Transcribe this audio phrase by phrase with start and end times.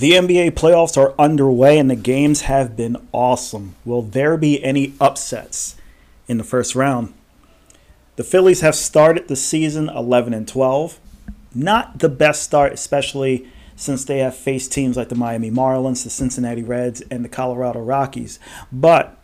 [0.00, 3.74] The NBA playoffs are underway and the games have been awesome.
[3.84, 5.76] Will there be any upsets
[6.26, 7.12] in the first round?
[8.16, 10.98] The Phillies have started the season 11 and 12.
[11.54, 16.08] Not the best start, especially since they have faced teams like the Miami Marlins, the
[16.08, 18.38] Cincinnati Reds, and the Colorado Rockies.
[18.72, 19.18] But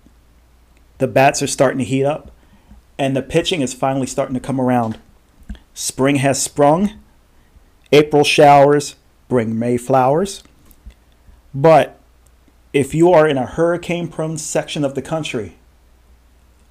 [0.99, 2.33] the bats are starting to heat up
[2.99, 4.99] and the pitching is finally starting to come around.
[5.73, 7.01] Spring has sprung.
[7.93, 8.97] April showers
[9.27, 10.43] bring May flowers.
[11.59, 11.99] But
[12.75, 15.57] if you are in a hurricane prone section of the country,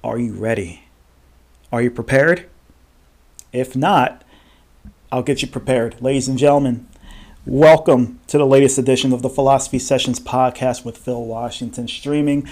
[0.04, 0.84] are you ready?
[1.72, 2.46] Are you prepared?
[3.52, 4.22] If not,
[5.10, 6.00] I'll get you prepared.
[6.00, 6.86] Ladies and gentlemen,
[7.44, 12.48] welcome to the latest edition of the Philosophy Sessions podcast with Phil Washington, streaming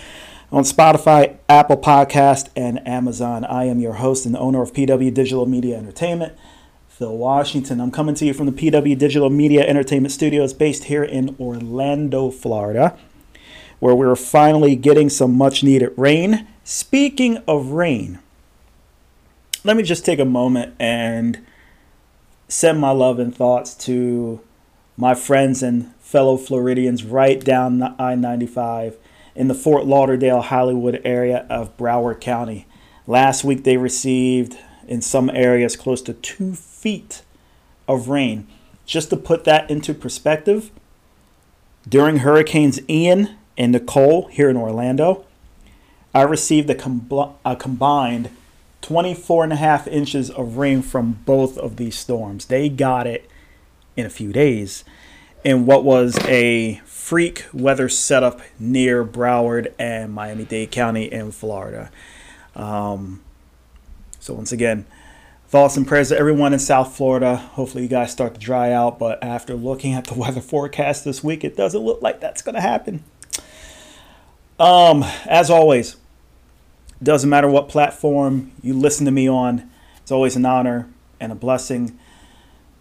[0.50, 3.44] on Spotify, Apple Podcast, and Amazon.
[3.44, 6.36] I am your host and owner of PW Digital Media Entertainment.
[6.96, 7.80] Phil Washington.
[7.80, 12.30] I'm coming to you from the PW Digital Media Entertainment Studios based here in Orlando,
[12.30, 12.96] Florida,
[13.80, 16.46] where we're finally getting some much needed rain.
[16.62, 18.20] Speaking of rain,
[19.64, 21.44] let me just take a moment and
[22.46, 24.40] send my love and thoughts to
[24.96, 28.98] my friends and fellow Floridians right down I 95
[29.34, 32.68] in the Fort Lauderdale, Hollywood area of Broward County.
[33.08, 34.56] Last week they received
[34.88, 37.22] in some areas close to two feet
[37.88, 38.46] of rain.
[38.86, 40.70] Just to put that into perspective,
[41.88, 45.24] during Hurricanes Ian and Nicole here in Orlando,
[46.14, 48.30] I received a, com- a combined
[48.82, 52.46] 24 and a half inches of rain from both of these storms.
[52.46, 53.28] They got it
[53.96, 54.84] in a few days
[55.42, 61.90] in what was a freak weather setup near Broward and Miami Dade County in Florida.
[62.54, 63.23] Um,
[64.24, 64.86] so once again,
[65.48, 67.36] thoughts and prayers to everyone in South Florida.
[67.36, 71.22] Hopefully you guys start to dry out, but after looking at the weather forecast this
[71.22, 73.04] week, it doesn't look like that's going to happen.
[74.58, 75.96] Um, as always,
[77.02, 79.70] doesn't matter what platform you listen to me on.
[80.00, 80.88] It's always an honor
[81.20, 81.98] and a blessing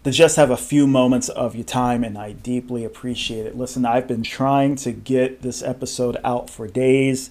[0.02, 3.54] to just have a few moments of your time, and I deeply appreciate it.
[3.54, 7.28] Listen, I've been trying to get this episode out for days.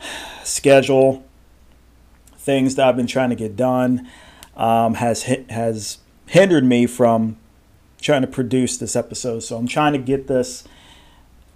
[0.42, 1.26] Schedule
[2.40, 4.08] things that I've been trying to get done
[4.56, 7.36] um, has has hindered me from
[8.00, 9.40] trying to produce this episode.
[9.40, 10.64] So I'm trying to get this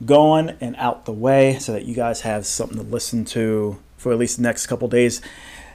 [0.05, 4.13] going and out the way so that you guys have something to listen to for
[4.13, 5.23] at least the next couple days.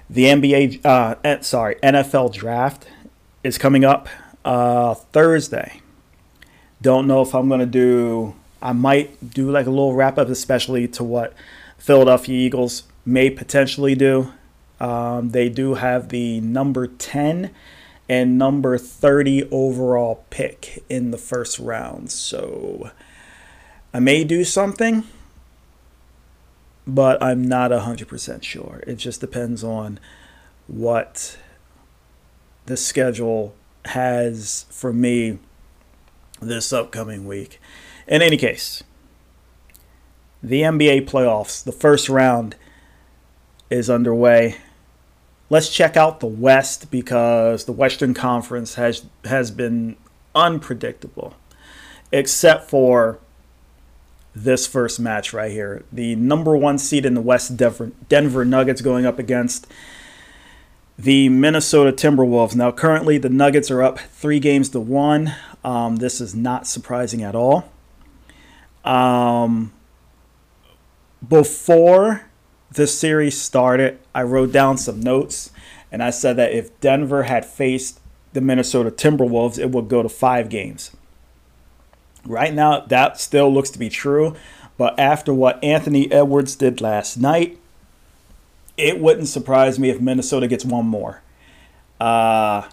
[0.09, 2.88] The NBA, uh, sorry, NFL draft
[3.44, 4.08] is coming up
[4.46, 5.81] uh, Thursday.
[6.81, 10.30] Don't know if I'm going to do, I might do like a little wrap up,
[10.30, 11.34] especially to what
[11.78, 14.34] Philadelphia Eagles may potentially do.
[14.80, 17.52] Um, they do have the number 10
[18.08, 22.12] and number 30 overall pick in the first round.
[22.12, 22.92] So
[23.94, 25.04] I may do something,
[26.88, 28.84] but I'm not 100% sure.
[28.88, 30.00] It just depends on
[30.68, 31.38] what
[32.66, 33.54] the schedule
[33.86, 35.40] has for me
[36.42, 37.60] this upcoming week.
[38.08, 38.84] In any case,
[40.42, 42.56] the NBA playoffs, the first round
[43.70, 44.56] is underway
[45.50, 49.96] let's check out the West because the Western Conference has has been
[50.36, 51.36] unpredictable,
[52.12, 53.20] except for
[54.36, 55.84] this first match right here.
[55.92, 59.68] The number one seed in the West, Denver, Denver Nuggets, going up against
[60.98, 62.56] the Minnesota Timberwolves.
[62.56, 65.34] Now, currently, the Nuggets are up three games to one.
[65.64, 67.72] Um, this is not surprising at all.
[68.84, 69.74] Um,
[71.28, 72.29] before
[72.72, 75.52] the series started, I wrote down some notes
[75.91, 78.00] and I said that if Denver had faced
[78.34, 80.91] the Minnesota Timberwolves, it would go to five games.
[82.25, 84.35] Right now, that still looks to be true,
[84.78, 87.57] but after what Anthony Edwards did last night,
[88.77, 91.22] it wouldn't surprise me if Minnesota gets one more.
[92.00, 92.69] Uh,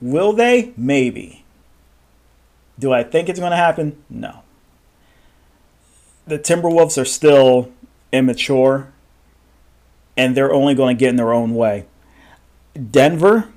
[0.00, 0.72] will they?
[0.76, 1.44] Maybe.
[2.78, 4.02] Do I think it's going to happen?
[4.10, 4.42] No
[6.28, 7.70] the Timberwolves are still
[8.12, 8.92] immature
[10.16, 11.86] and they're only going to get in their own way.
[12.90, 13.48] Denver,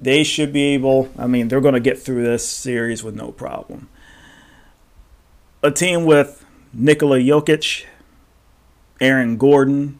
[0.00, 3.32] they should be able, I mean, they're going to get through this series with no
[3.32, 3.88] problem.
[5.62, 7.84] A team with Nikola Jokic,
[9.00, 9.98] Aaron Gordon.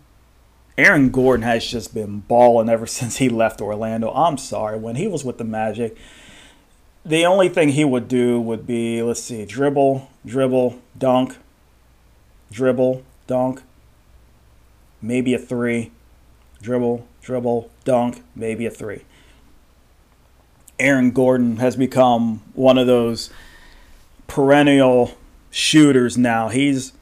[0.76, 4.12] Aaron Gordon has just been balling ever since he left Orlando.
[4.12, 5.96] I'm sorry, when he was with the Magic,
[7.05, 11.37] the only thing he would do would be, let's see, dribble, dribble, dunk,
[12.52, 13.62] dribble, dunk,
[15.00, 15.90] maybe a three,
[16.60, 19.02] dribble, dribble, dunk, maybe a three.
[20.78, 23.31] Aaron Gordon has become one of those
[24.26, 25.16] perennial
[25.50, 26.49] shooters now.
[26.49, 26.93] He's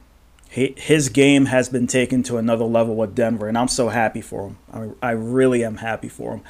[0.49, 4.19] he, his game has been taken to another level with Denver, and I'm so happy
[4.19, 4.57] for him.
[5.01, 6.41] I, I really am happy for him.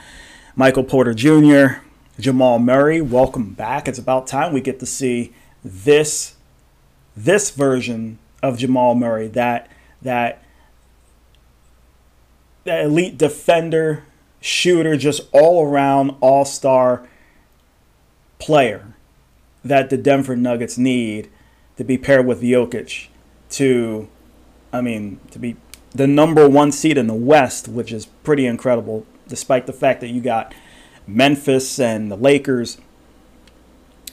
[0.56, 1.84] Michael Porter Jr.,
[2.20, 3.88] Jamal Murray, welcome back.
[3.88, 5.34] It's about time we get to see
[5.64, 6.36] this
[7.16, 9.70] this version of Jamal Murray, that
[10.02, 10.44] that
[12.64, 14.04] that elite defender,
[14.40, 17.08] shooter, just all around all star
[18.40, 18.94] player
[19.64, 21.30] that the Denver Nuggets need
[21.78, 23.08] to be paired with Jokic
[23.52, 24.08] to,
[24.74, 25.56] I mean, to be
[25.92, 30.10] the number one seed in the West, which is pretty incredible, despite the fact that
[30.10, 30.54] you got
[31.06, 32.78] Memphis and the Lakers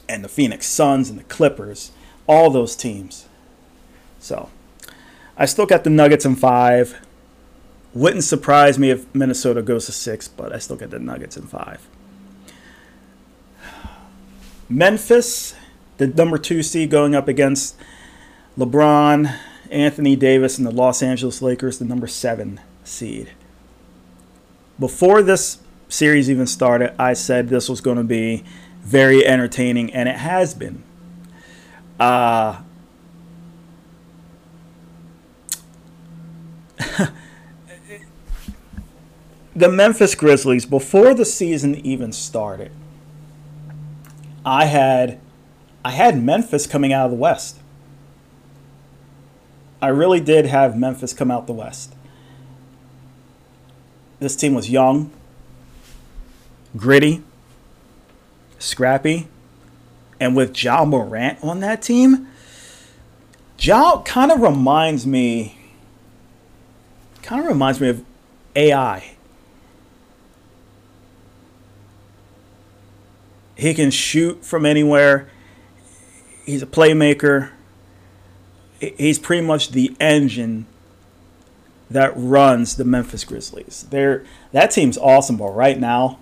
[0.07, 1.91] and the Phoenix Suns and the Clippers,
[2.27, 3.28] all those teams.
[4.19, 4.49] So
[5.37, 6.99] I still got the Nuggets in five.
[7.93, 11.47] Wouldn't surprise me if Minnesota goes to six, but I still get the Nuggets in
[11.47, 11.87] five.
[14.69, 15.55] Memphis,
[15.97, 17.75] the number two seed going up against
[18.57, 19.35] LeBron,
[19.71, 23.31] Anthony Davis, and the Los Angeles Lakers, the number seven seed.
[24.77, 28.43] Before this series even started, I said this was going to be
[28.81, 30.83] very entertaining, and it has been.
[31.99, 32.61] Uh,
[39.55, 42.71] the Memphis Grizzlies, before the season even started,
[44.45, 45.19] I had
[45.83, 47.59] I had Memphis coming out of the West.
[49.81, 51.93] I really did have Memphis come out the West.
[54.19, 55.11] This team was young,
[56.75, 57.23] gritty,
[58.57, 59.27] scrappy,
[60.19, 62.27] and with Ja Morant on that team,
[63.57, 65.58] Ja kind of reminds me,
[67.21, 68.03] kind of reminds me of
[68.55, 69.15] AI.
[73.55, 75.29] He can shoot from anywhere.
[76.45, 77.51] He's a playmaker
[78.79, 80.65] he's pretty much the engine
[81.89, 83.85] that runs the Memphis Grizzlies.
[83.89, 86.19] They're, that team's awesome, but right now,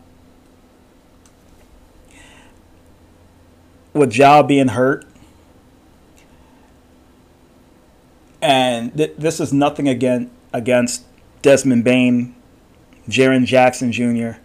[3.93, 5.05] with Ja being hurt,
[8.41, 11.05] and th- this is nothing again against
[11.43, 12.35] Desmond Bane,
[13.07, 14.39] Jaren Jackson Jr.,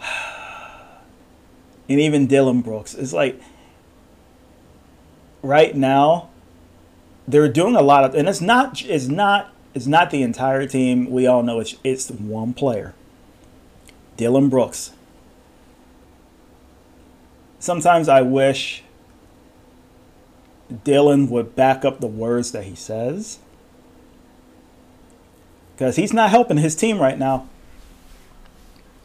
[1.88, 2.94] and even Dillon Brooks.
[2.94, 3.40] It's like
[5.42, 6.30] right now
[7.28, 11.10] they're doing a lot of, and it's not it's not it's not the entire team.
[11.10, 12.94] We all know it's it's one player,
[14.16, 14.92] Dillon Brooks.
[17.58, 18.82] Sometimes I wish
[20.84, 23.40] Dillon would back up the words that he says
[25.80, 27.48] because he's not helping his team right now.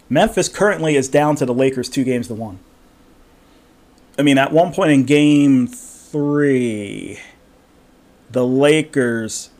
[0.09, 2.59] Memphis currently is down to the Lakers two games to one.
[4.19, 7.17] I mean, at one point in game three,
[8.29, 9.51] the Lakers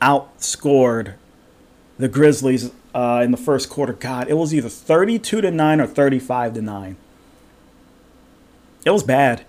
[0.00, 1.14] outscored
[1.96, 3.92] the Grizzlies uh, in the first quarter.
[3.92, 6.96] God, it was either 32 to 9 or 35 to 9.
[8.84, 9.44] It was bad.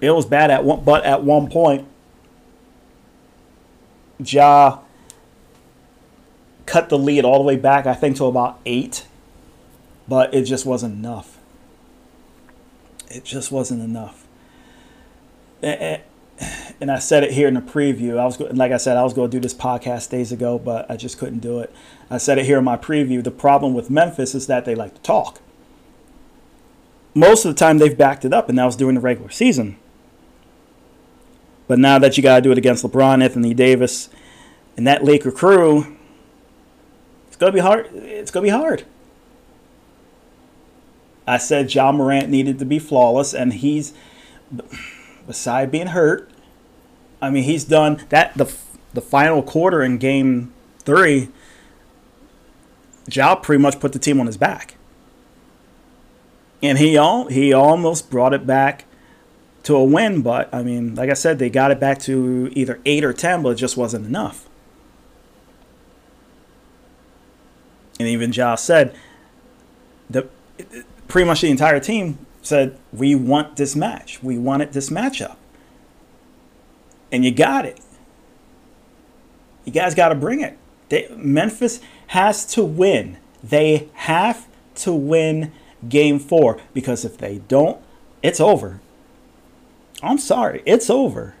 [0.00, 1.88] It was bad at one, but at one point,
[4.24, 4.78] Ja
[6.66, 9.06] cut the lead all the way back, I think, to about eight,
[10.08, 11.38] but it just wasn't enough.
[13.10, 14.22] It just wasn't enough
[15.62, 18.18] and I said it here in the preview.
[18.18, 20.90] I was like I said, I was going to do this podcast days ago, but
[20.90, 21.72] I just couldn't do it.
[22.10, 23.22] I said it here in my preview.
[23.22, 25.40] The problem with Memphis is that they like to talk.
[27.14, 29.76] Most of the time, they've backed it up, and that was during the regular season.
[31.68, 34.08] But now that you got to do it against LeBron, Anthony Davis,
[34.76, 35.96] and that Laker crew,
[37.42, 37.88] gonna be hard.
[37.92, 38.84] It's gonna be hard.
[41.26, 43.92] I said Ja Morant needed to be flawless, and he's
[45.26, 46.30] beside being hurt,
[47.20, 48.52] I mean, he's done that the
[48.94, 51.28] the final quarter in game three.
[53.10, 54.76] Ja pretty much put the team on his back,
[56.62, 58.84] and he all he almost brought it back
[59.64, 60.22] to a win.
[60.22, 63.42] But I mean, like I said, they got it back to either eight or ten,
[63.42, 64.48] but it just wasn't enough.
[67.98, 68.94] And even Josh said
[70.10, 70.28] that
[71.08, 74.22] pretty much the entire team said, "We want this match.
[74.22, 75.36] We wanted this matchup."
[77.12, 77.78] and you got it.
[79.64, 80.58] You guys got to bring it.
[80.88, 83.18] They, Memphis has to win.
[83.44, 85.52] They have to win
[85.88, 87.80] game four because if they don't,
[88.22, 88.80] it's over.
[90.02, 91.34] I'm sorry, it's over.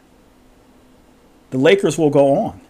[1.50, 2.60] The Lakers will go on.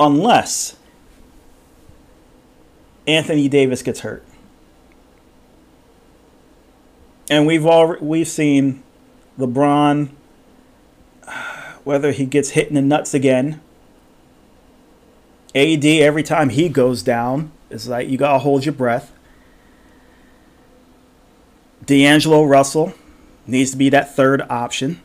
[0.00, 0.76] Unless
[3.06, 4.24] Anthony Davis gets hurt.
[7.30, 8.82] And we've all we've seen
[9.38, 10.10] LeBron
[11.84, 13.60] whether he gets hit in the nuts again.
[15.54, 19.12] AD every time he goes down it's like you gotta hold your breath.
[21.84, 22.92] D'Angelo Russell
[23.46, 25.00] needs to be that third option.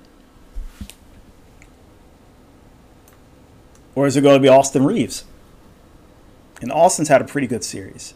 [3.96, 5.26] Or is it going to be Austin Reaves?
[6.62, 8.14] And Austin's had a pretty good series.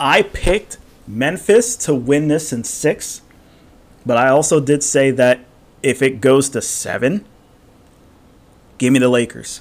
[0.00, 3.22] I picked Memphis to win this in six,
[4.06, 5.40] but I also did say that
[5.82, 7.24] if it goes to seven,
[8.78, 9.60] give me the Lakers.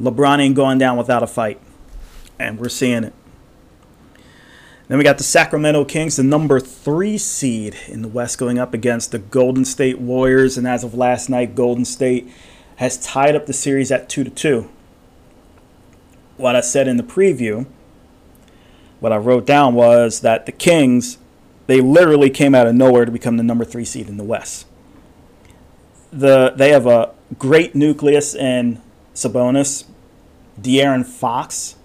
[0.00, 1.60] LeBron ain't going down without a fight,
[2.38, 3.12] and we're seeing it.
[4.88, 8.74] Then we got the Sacramento Kings, the number three seed in the West, going up
[8.74, 10.58] against the Golden State Warriors.
[10.58, 12.30] And as of last night, Golden State
[12.76, 14.68] has tied up the series at two to two.
[16.36, 17.66] What I said in the preview,
[19.00, 21.16] what I wrote down was that the Kings,
[21.66, 24.66] they literally came out of nowhere to become the number three seed in the West.
[26.12, 28.82] The they have a great nucleus in
[29.14, 29.84] Sabonis,
[30.60, 31.76] De'Aaron Fox,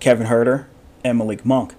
[0.00, 0.66] Kevin Huerter,
[1.04, 1.74] and Malik Monk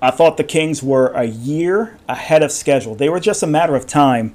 [0.00, 2.94] I thought the Kings were a year ahead of schedule.
[2.94, 4.34] They were just a matter of time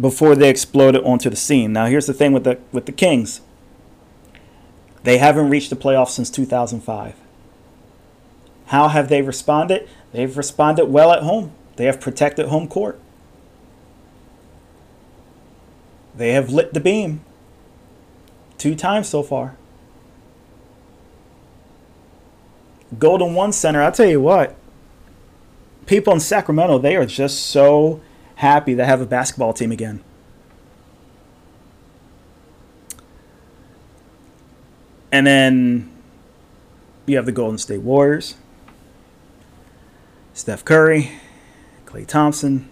[0.00, 1.72] before they exploded onto the scene.
[1.72, 3.40] Now, here's the thing with the with the Kings.
[5.02, 7.14] They haven't reached the playoffs since 2005.
[8.66, 9.88] How have they responded?
[10.12, 11.52] They've responded well at home.
[11.76, 13.00] They have protected home court.
[16.14, 17.20] They have lit the beam
[18.58, 19.56] two times so far.
[22.96, 24.56] Golden One Center, I'll tell you what,
[25.86, 28.00] people in Sacramento, they are just so
[28.36, 30.02] happy to have a basketball team again.
[35.10, 35.90] And then
[37.06, 38.36] you have the Golden State Warriors,
[40.34, 41.12] Steph Curry,
[41.86, 42.68] Klay Thompson,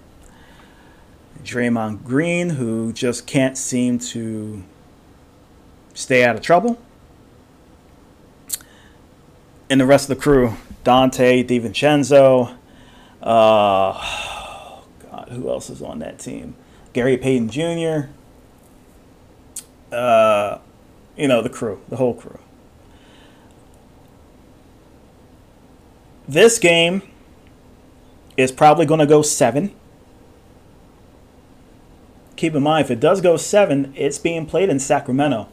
[1.42, 4.62] Draymond Green, who just can't seem to
[5.94, 6.78] stay out of trouble
[9.68, 10.54] and the rest of the crew
[10.84, 12.56] Donte, DiVincenzo,
[13.22, 13.92] uh,
[15.10, 16.54] God, who else is on that team?
[16.92, 18.08] Gary Payton Jr.,
[19.92, 20.58] uh,
[21.16, 22.38] you know, the crew, the whole crew.
[26.28, 27.02] This game
[28.36, 29.74] is probably going to go seven.
[32.36, 35.48] Keep in mind, if it does go seven, it's being played in Sacramento.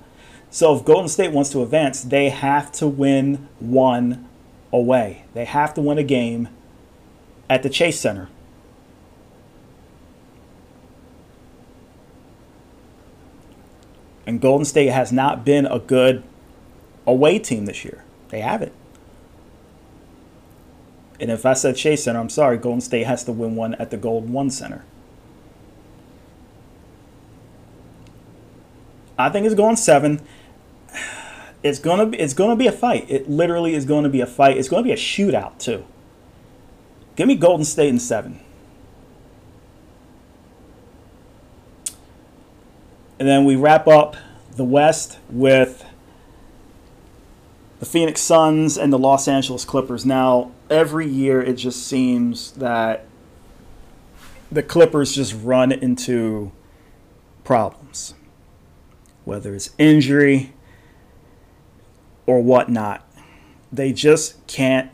[0.53, 4.29] So if Golden State wants to advance, they have to win one
[4.71, 5.25] away.
[5.33, 6.47] They have to win a game
[7.49, 8.29] at the Chase Center.
[14.27, 16.23] And Golden State has not been a good
[17.07, 18.03] away team this year.
[18.29, 18.73] They haven't.
[21.19, 23.89] And if I said Chase Center, I'm sorry, Golden State has to win one at
[23.89, 24.85] the Gold One Center.
[29.17, 30.21] I think it's going seven
[31.63, 33.05] it's gonna be it's gonna be a fight.
[33.09, 34.57] It literally is going to be a fight.
[34.57, 35.85] It's going to be a shootout too.
[37.15, 38.39] Give me Golden State in seven.
[43.19, 44.17] And then we wrap up
[44.55, 45.85] the West with
[47.79, 50.05] the Phoenix Suns and the Los Angeles Clippers.
[50.05, 53.05] Now, every year it just seems that
[54.51, 56.51] the Clippers just run into
[57.43, 58.13] problems.
[59.25, 60.52] Whether it's injury,
[62.25, 63.07] or whatnot.
[63.71, 64.91] They just can't.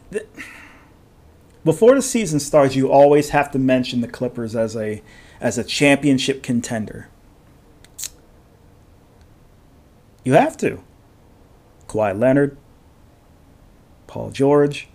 [1.65, 5.01] Before the season starts, you always have to mention the Clippers as a
[5.41, 7.09] as a championship contender.
[10.24, 10.83] You have to.
[11.88, 12.57] Kawhi Leonard,
[14.07, 14.89] Paul George,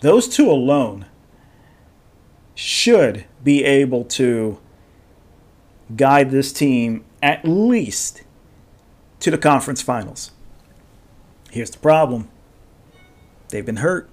[0.00, 1.06] those two alone
[2.54, 4.58] should be able to
[5.96, 8.22] guide this team at least
[9.20, 10.32] to the conference finals.
[11.50, 12.28] Here's the problem
[13.48, 14.08] they've been hurt.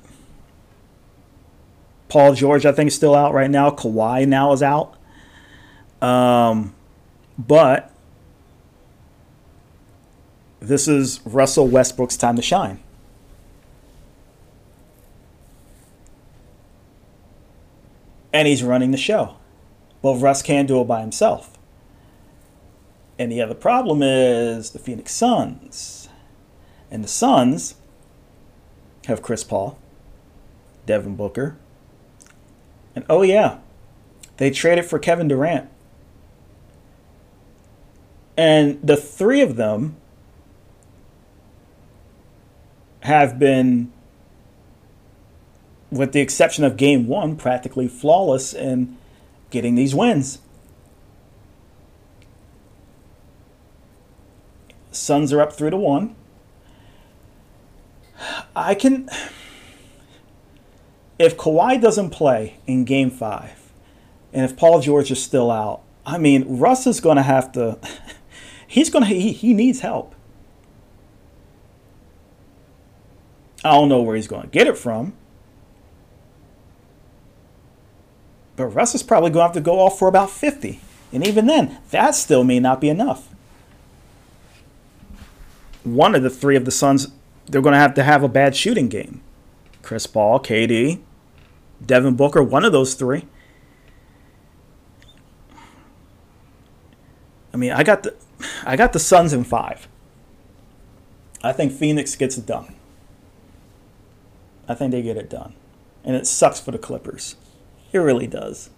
[2.09, 3.69] Paul George, I think, is still out right now.
[3.69, 4.95] Kawhi now is out.
[6.01, 6.73] Um,
[7.37, 7.91] but
[10.59, 12.81] this is Russell Westbrook's time to shine.
[18.33, 19.35] And he's running the show.
[20.01, 21.57] Well, Russ can't do it by himself.
[23.19, 26.06] And the other problem is the Phoenix Suns
[26.89, 27.75] and the Suns
[29.05, 29.77] have Chris Paul,
[30.85, 31.57] Devin Booker,
[32.95, 33.59] and oh yeah,
[34.37, 35.69] they traded for Kevin Durant.
[38.35, 39.95] And the three of them
[43.01, 43.91] have been,
[45.89, 48.97] with the exception of game one, practically flawless in
[49.49, 50.39] getting these wins.
[54.91, 56.15] Suns are up three to one.
[58.55, 59.09] I can.
[61.19, 63.71] If Kawhi doesn't play in game five,
[64.33, 67.79] and if Paul George is still out, I mean, Russ is going to have to.
[68.67, 69.09] He's going to.
[69.09, 70.13] He, he needs help.
[73.63, 75.13] I don't know where he's going to get it from.
[78.55, 80.79] But Russ is probably going to have to go off for about 50.
[81.11, 83.29] And even then, that still may not be enough.
[85.83, 87.07] One of the three of the Suns,
[87.47, 89.21] they're going to have to have a bad shooting game.
[89.81, 90.99] Chris Paul, KD,
[91.85, 93.25] Devin Booker, one of those three.
[97.53, 98.15] I mean, I got the
[98.65, 99.87] I got the Suns in 5.
[101.43, 102.75] I think Phoenix gets it done.
[104.67, 105.53] I think they get it done.
[106.03, 107.35] And it sucks for the Clippers.
[107.91, 108.69] It really does.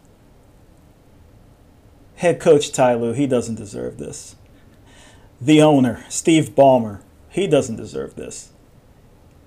[2.15, 4.35] Head coach Ty Lue, he doesn't deserve this.
[5.41, 8.51] The owner, Steve Ballmer, he doesn't deserve this.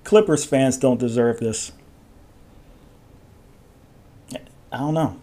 [0.05, 1.73] Clippers fans don't deserve this.
[4.73, 5.21] I don't know.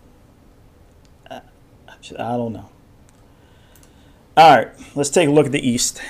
[2.17, 2.69] I don't know.
[4.37, 6.01] All right, let's take a look at the East.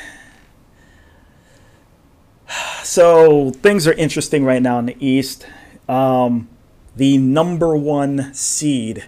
[2.82, 5.46] So things are interesting right now in the East.
[5.88, 6.50] Um,
[6.96, 9.06] the number one seed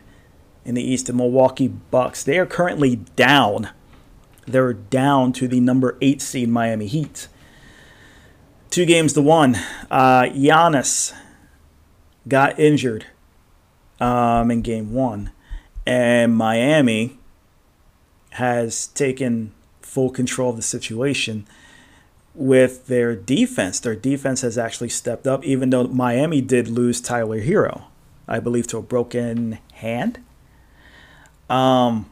[0.63, 3.69] in the East, the Milwaukee Bucks, they are currently down.
[4.45, 7.27] They're down to the number eight seed Miami Heat.
[8.71, 9.55] Two games to one.
[9.91, 11.13] Uh, Giannis
[12.25, 13.05] got injured
[13.99, 15.31] um, in game one,
[15.85, 17.19] and Miami
[18.31, 21.45] has taken full control of the situation
[22.33, 23.77] with their defense.
[23.77, 27.83] Their defense has actually stepped up, even though Miami did lose Tyler Herro,
[28.25, 30.23] I believe, to a broken hand.
[31.49, 32.09] Um,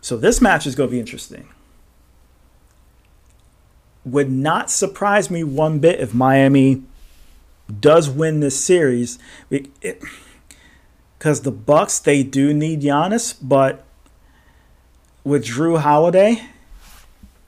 [0.00, 1.48] so this match is going to be interesting.
[4.04, 6.82] Would not surprise me one bit if Miami
[7.80, 13.84] does win this series, because the Bucks they do need Giannis, but
[15.24, 16.42] with Jrue Holiday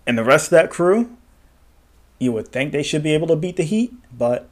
[0.06, 1.16] and the rest of that crew,
[2.18, 4.48] you would think they should be able to beat the Heat, but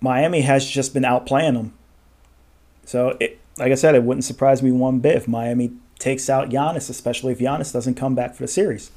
[0.00, 1.72] Miami has just been outplaying them.
[2.84, 6.50] So, it, like I said, it wouldn't surprise me one bit if Miami takes out
[6.50, 8.90] Giannis, especially if Giannis doesn't come back for the series.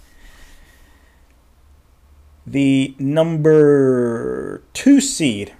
[2.51, 5.53] The number two seed,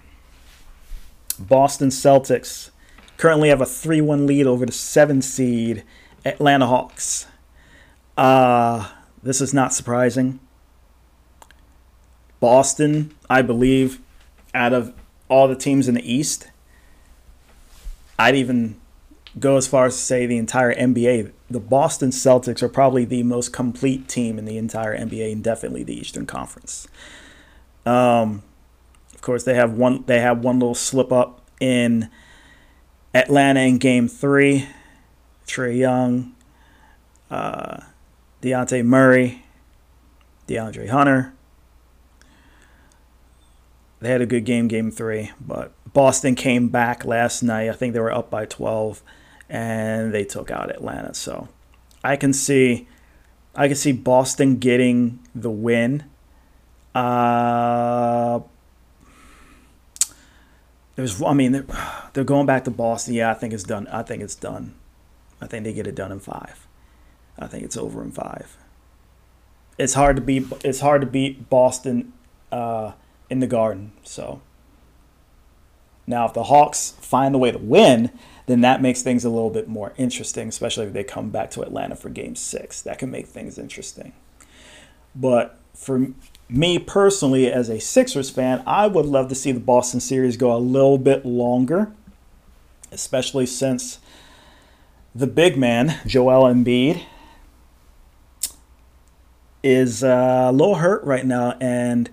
[1.39, 2.69] Boston Celtics,
[3.15, 5.85] currently have a 3 1 lead over the seven seed
[6.25, 7.27] Atlanta Hawks.
[8.17, 8.89] Uh,
[9.23, 10.41] this is not surprising.
[12.41, 14.01] Boston, I believe,
[14.53, 14.93] out of
[15.29, 16.51] all the teams in the East,
[18.19, 18.80] I'd even
[19.39, 21.31] go as far as to say the entire NBA.
[21.49, 25.83] The Boston Celtics are probably the most complete team in the entire NBA and definitely
[25.83, 26.87] the Eastern Conference.
[27.85, 28.43] Um,
[29.13, 30.03] of course, they have one.
[30.05, 32.09] They have one little slip up in
[33.13, 34.67] Atlanta in Game Three.
[35.51, 36.33] Trae Young,
[37.29, 37.81] uh,
[38.41, 39.43] Dejounte Murray,
[40.47, 41.33] DeAndre Hunter.
[43.99, 47.69] They had a good game, game three, but Boston came back last night.
[47.69, 49.03] I think they were up by 12,
[49.51, 51.13] and they took out Atlanta.
[51.13, 51.49] So
[52.03, 52.87] I can see,
[53.53, 56.05] I can see Boston getting the win.
[56.95, 58.39] Uh,
[60.95, 61.65] there's, I mean, they're,
[62.13, 63.13] they're going back to Boston.
[63.13, 63.87] Yeah, I think it's done.
[63.87, 64.73] I think it's done.
[65.41, 66.65] I think they get it done in five.
[67.37, 68.57] I think it's over in five.
[69.77, 70.45] It's hard to beat.
[70.63, 72.13] It's hard to beat Boston
[72.51, 72.93] uh,
[73.29, 73.93] in the Garden.
[74.03, 74.41] So
[76.07, 78.11] now, if the Hawks find a way to win,
[78.51, 81.61] then that makes things a little bit more interesting, especially if they come back to
[81.61, 82.81] Atlanta for Game Six.
[82.81, 84.13] That can make things interesting.
[85.15, 86.07] But for
[86.49, 90.55] me personally, as a Sixers fan, I would love to see the Boston series go
[90.55, 91.91] a little bit longer,
[92.91, 93.99] especially since
[95.15, 97.03] the big man, Joel Embiid,
[99.63, 102.09] is uh, a little hurt right now, and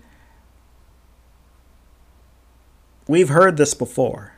[3.07, 4.33] we've heard this before.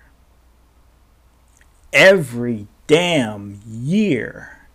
[1.93, 4.67] Every damn year,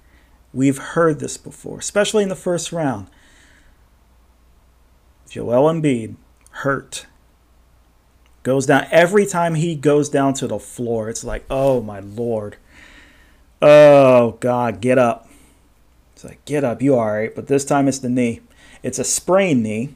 [0.54, 3.08] we've heard this before, especially in the first round.
[5.30, 6.15] Joel Embiid
[6.51, 7.06] hurt.
[8.43, 11.10] Goes down every time he goes down to the floor.
[11.10, 12.58] It's like, oh my lord.
[13.62, 15.28] Oh God, get up.
[16.13, 17.34] It's like, get up, you all right.
[17.34, 18.41] But this time it's the knee.
[18.84, 19.95] It's a sprained knee.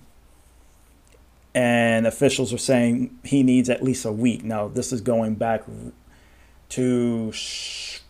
[1.54, 4.44] And officials are saying he needs at least a week.
[4.44, 5.64] Now, this is going back
[6.70, 7.32] to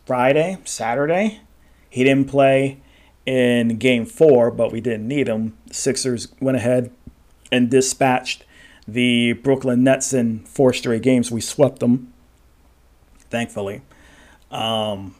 [0.05, 1.41] Friday, Saturday.
[1.89, 2.81] He didn't play
[3.25, 5.57] in game four, but we didn't need him.
[5.71, 6.91] Sixers went ahead
[7.51, 8.45] and dispatched
[8.87, 11.31] the Brooklyn Nets in four straight games.
[11.31, 12.13] We swept them,
[13.29, 13.81] thankfully,
[14.51, 15.15] um,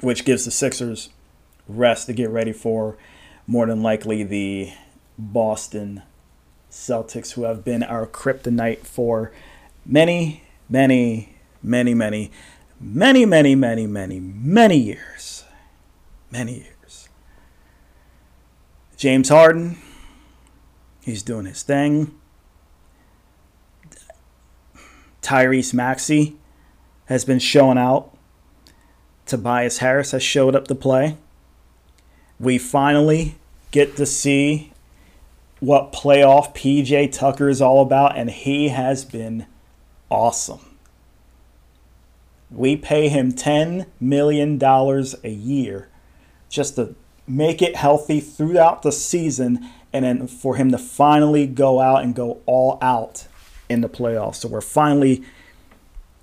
[0.00, 1.10] which gives the Sixers
[1.68, 2.96] rest to get ready for
[3.46, 4.72] more than likely the
[5.18, 6.02] Boston
[6.70, 9.32] Celtics, who have been our kryptonite for
[9.84, 11.29] many, many,
[11.62, 12.30] many, many,
[12.80, 15.44] many, many, many, many, many years.
[16.30, 17.08] Many years.
[18.96, 19.78] James Harden,
[21.02, 22.14] he's doing his thing.
[25.22, 26.36] Tyrese Maxey
[27.06, 28.16] has been showing out.
[29.26, 31.16] Tobias Harris has showed up to play.
[32.38, 33.36] We finally
[33.70, 34.72] get to see
[35.60, 39.46] what playoff PJ Tucker is all about, and he has been
[40.10, 40.69] awesome.
[42.50, 45.88] We pay him $10 million a year
[46.48, 46.94] just to
[47.26, 52.14] make it healthy throughout the season and then for him to finally go out and
[52.14, 53.26] go all out
[53.68, 54.36] in the playoffs.
[54.36, 55.22] So we're finally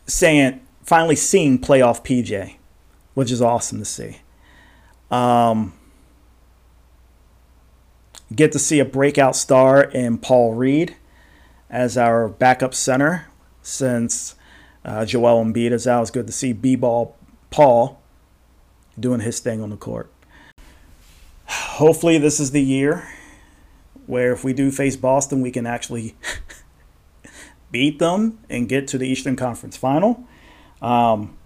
[0.05, 2.55] saying, finally seeing playoff PJ,
[3.13, 4.19] which is awesome to see.
[5.09, 5.73] Um,
[8.35, 10.95] get to see a breakout star in Paul Reed
[11.69, 13.27] as our backup center
[13.61, 14.35] since
[14.87, 15.85] uh, Joel Embiid is.
[15.85, 17.15] It's good to see B-ball
[17.51, 18.01] Paul
[18.99, 20.09] doing his thing on the court.
[21.45, 23.07] Hopefully, this is the year
[24.07, 26.15] where if we do face Boston, we can actually
[27.71, 30.23] beat them and get to the Eastern Conference Final.
[30.81, 31.37] Um,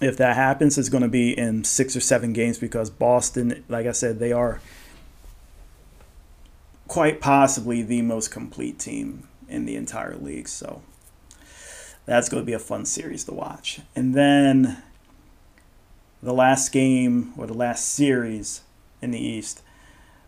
[0.00, 3.86] if that happens, it's going to be in six or seven games because Boston, like
[3.86, 4.60] I said, they are
[6.86, 10.48] quite possibly the most complete team in the entire league.
[10.48, 10.82] So
[12.06, 13.80] that's going to be a fun series to watch.
[13.96, 14.82] And then
[16.22, 18.62] the last game or the last series
[19.00, 19.62] in the East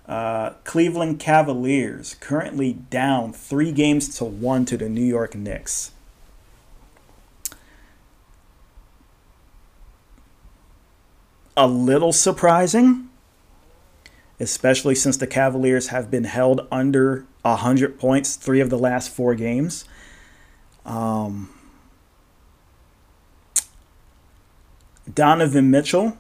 [0.09, 5.91] uh, Cleveland Cavaliers currently down three games to one to the New York Knicks.
[11.57, 13.09] A little surprising,
[14.39, 19.35] especially since the Cavaliers have been held under 100 points three of the last four
[19.35, 19.87] games.
[20.85, 21.56] Um,
[25.13, 26.17] Donovan Mitchell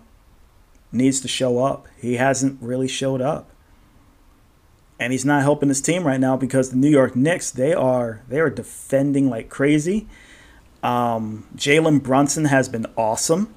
[0.92, 1.86] needs to show up.
[1.96, 3.50] He hasn't really showed up
[4.98, 8.22] and he's not helping his team right now because the New York Knicks they are
[8.28, 10.06] they are defending like crazy.
[10.82, 13.54] Um, Jalen Brunson has been awesome,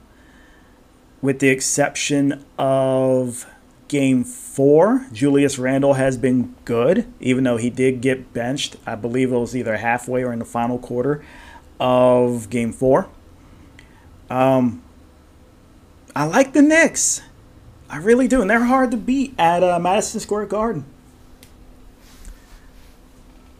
[1.22, 3.46] with the exception of
[3.88, 5.08] Game Four.
[5.12, 8.78] Julius Randle has been good, even though he did get benched.
[8.86, 11.24] I believe it was either halfway or in the final quarter
[11.80, 13.10] of Game Four.
[14.30, 14.84] Um,
[16.20, 17.22] I like the Knicks.
[17.90, 20.84] I really do, and they're hard to beat at uh, Madison Square Garden.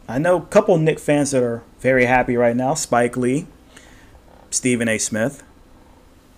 [0.06, 2.74] I know a couple Knick fans that are very happy right now.
[2.74, 3.46] Spike Lee,
[4.50, 4.98] Stephen A.
[4.98, 5.42] Smith.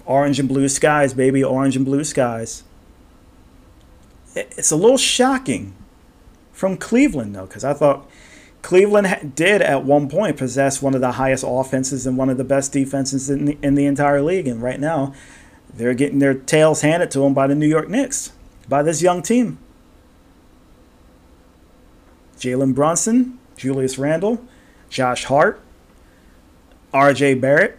[0.06, 1.42] Orange and blue skies, baby.
[1.42, 2.62] Orange and blue skies.
[4.36, 5.74] It's a little shocking
[6.52, 8.08] from Cleveland, though, because I thought
[8.62, 12.44] Cleveland did at one point possess one of the highest offenses and one of the
[12.44, 14.46] best defenses in the, in the entire league.
[14.46, 15.14] And right now,
[15.74, 18.32] they're getting their tails handed to them by the New York Knicks,
[18.68, 19.58] by this young team.
[22.36, 24.44] Jalen Brunson, Julius Randle,
[24.90, 25.60] Josh Hart,
[26.92, 27.78] RJ Barrett.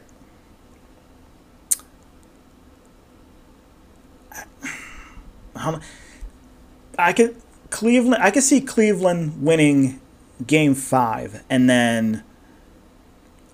[6.97, 7.35] I could
[7.69, 8.21] Cleveland.
[8.21, 9.99] I could see Cleveland winning
[10.45, 12.23] Game Five, and then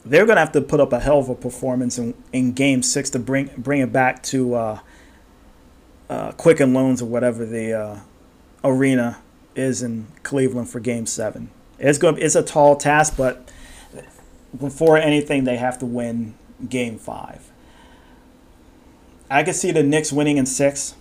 [0.09, 3.09] they're gonna have to put up a hell of a performance in, in Game Six
[3.11, 4.79] to bring bring it back to uh,
[6.09, 7.99] uh, Quicken Loans or whatever the uh,
[8.63, 9.19] arena
[9.55, 11.51] is in Cleveland for Game Seven.
[11.77, 12.17] It's going.
[12.17, 13.51] It's a tall task, but
[14.57, 16.33] before anything, they have to win
[16.67, 17.51] Game Five.
[19.29, 20.95] I could see the Knicks winning in six,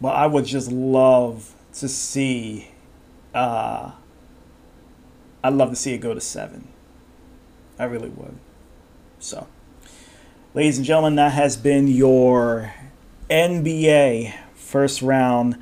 [0.00, 2.70] but I would just love to see.
[3.34, 3.92] Uh,
[5.44, 6.68] I'd love to see it go to seven.
[7.78, 8.36] I really would.
[9.20, 9.46] So,
[10.54, 12.72] ladies and gentlemen, that has been your
[13.30, 15.56] NBA first round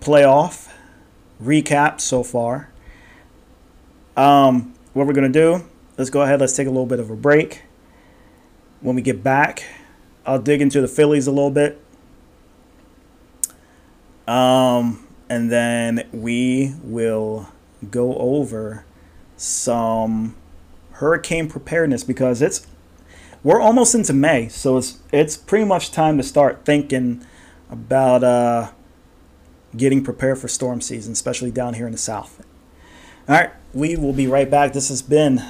[0.00, 0.72] playoff
[1.42, 2.70] recap so far.
[4.16, 5.64] Um, what we're going to do,
[5.98, 7.62] let's go ahead, let's take a little bit of a break.
[8.80, 9.64] When we get back,
[10.24, 11.82] I'll dig into the Phillies a little bit.
[14.26, 17.48] Um, and then we will
[17.90, 18.84] go over
[19.36, 20.34] some
[20.96, 22.66] hurricane preparedness because it's
[23.42, 27.24] we're almost into May, so it's it's pretty much time to start thinking
[27.70, 28.70] about uh,
[29.76, 32.44] getting prepared for storm season, especially down here in the south.
[33.28, 34.72] All right, we will be right back.
[34.72, 35.44] This has been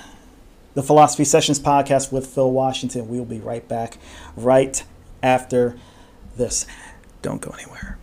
[0.74, 3.08] the Philosophy Sessions podcast with Phil Washington.
[3.08, 3.98] We will be right back
[4.36, 4.82] right
[5.22, 5.78] after
[6.36, 6.66] this.
[7.22, 7.98] Don't go anywhere.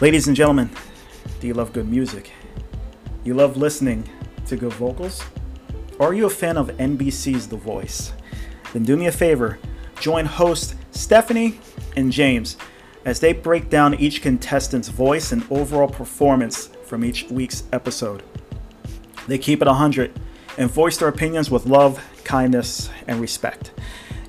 [0.00, 0.70] Ladies and gentlemen,
[1.44, 2.32] do you love good music?
[3.22, 4.08] You love listening
[4.46, 5.22] to good vocals?
[5.98, 8.14] Or are you a fan of NBC's The Voice?
[8.72, 9.58] Then do me a favor
[10.00, 11.60] join host Stephanie
[11.98, 12.56] and James
[13.04, 18.22] as they break down each contestant's voice and overall performance from each week's episode.
[19.26, 20.18] They keep it 100
[20.56, 23.70] and voice their opinions with love, kindness, and respect.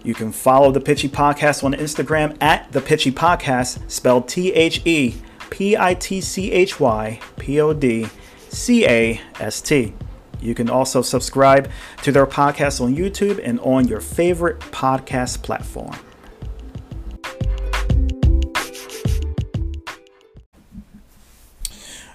[0.04, 4.86] You can follow the Pitchy Podcast on Instagram at the Pitchy Podcast, spelled T H
[4.86, 5.16] E
[5.50, 8.08] P I T C H Y P O D
[8.50, 9.94] C A S T.
[10.42, 11.70] You can also subscribe
[12.04, 15.96] to their podcast on YouTube and on your favorite podcast platform.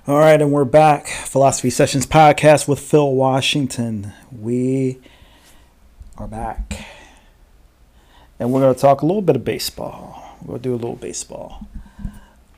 [0.07, 1.07] All right, and we're back.
[1.07, 4.13] Philosophy Sessions podcast with Phil Washington.
[4.33, 4.99] We
[6.17, 6.87] are back.
[8.39, 10.37] And we're going to talk a little bit of baseball.
[10.43, 11.69] We'll do a little baseball.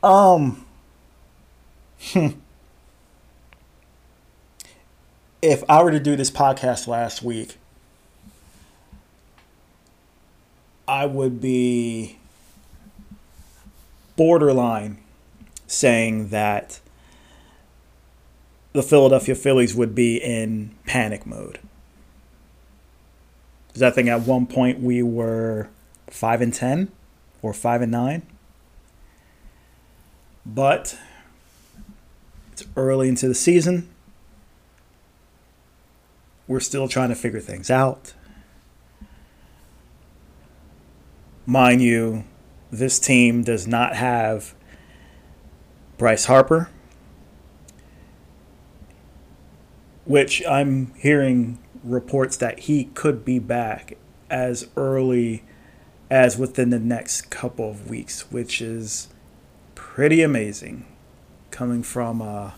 [0.03, 0.65] Um,
[5.41, 7.57] if I were to do this podcast last week,
[10.87, 12.17] I would be
[14.17, 14.97] borderline
[15.65, 16.81] saying that
[18.73, 21.59] the Philadelphia Phillies would be in panic mode.
[23.67, 25.69] Because I think at one point we were
[26.09, 26.91] five and ten
[27.41, 28.23] or five and nine.
[30.45, 30.97] But
[32.51, 33.89] it's early into the season
[36.47, 38.13] we're still trying to figure things out.
[41.45, 42.23] Mind you,
[42.71, 44.53] this team does not have
[45.97, 46.69] Bryce Harper,
[50.05, 53.97] which I'm hearing reports that he could be back
[54.29, 55.43] as early
[56.09, 59.09] as within the next couple of weeks, which is
[59.93, 60.83] pretty amazing
[61.51, 62.49] coming from uh,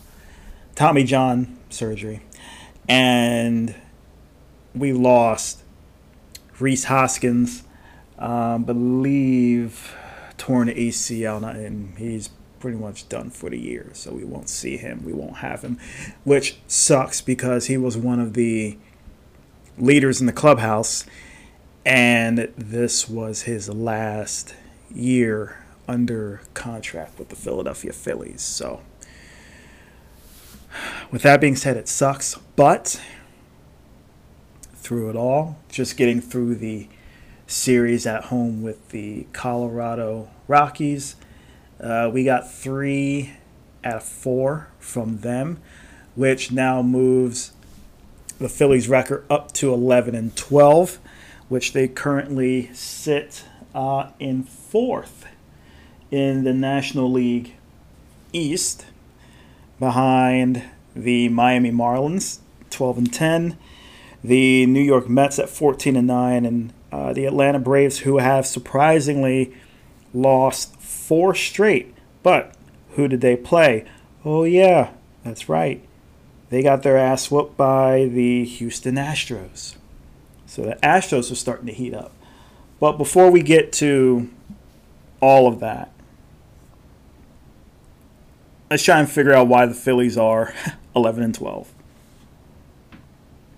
[0.73, 2.21] Tommy John surgery
[2.87, 3.75] and
[4.73, 5.61] we lost
[6.59, 7.63] Rhys Hoskins,
[8.17, 9.93] um, believe
[10.37, 12.29] torn ACL, and he's
[12.61, 13.89] pretty much done for the year.
[13.91, 15.03] So we won't see him.
[15.03, 15.77] We won't have him,
[16.23, 18.77] which sucks because he was one of the
[19.77, 21.05] leaders in the clubhouse,
[21.85, 24.55] and this was his last
[24.89, 28.41] year under contract with the Philadelphia Phillies.
[28.41, 28.81] So
[31.11, 33.01] with that being said, it sucks, but
[34.73, 36.87] through it all, just getting through the
[37.47, 41.15] series at home with the Colorado Rockies,
[41.79, 43.33] uh, we got three
[43.83, 45.59] out of four from them,
[46.15, 47.51] which now moves
[48.39, 50.99] the Phillies' record up to 11 and 12,
[51.47, 53.43] which they currently sit
[53.73, 55.24] uh, in fourth
[56.11, 57.53] in the National League
[58.33, 58.85] East
[59.79, 60.63] behind
[60.95, 62.39] the Miami Marlins,
[62.69, 63.57] 12 and 10,
[64.23, 68.45] the New York Mets at 14 and 9, and uh, the Atlanta Braves, who have
[68.45, 69.53] surprisingly
[70.13, 71.93] lost four straight.
[72.23, 72.55] But
[72.91, 73.85] who did they play?
[74.23, 74.91] Oh, yeah,
[75.23, 75.85] that's right.
[76.49, 79.75] They got their ass whooped by the Houston Astros.
[80.45, 82.11] So the Astros are starting to heat up.
[82.79, 84.29] But before we get to
[85.19, 85.91] all of that,
[88.69, 90.53] let's try and figure out why the Phillies are
[90.95, 91.71] 11 and 12.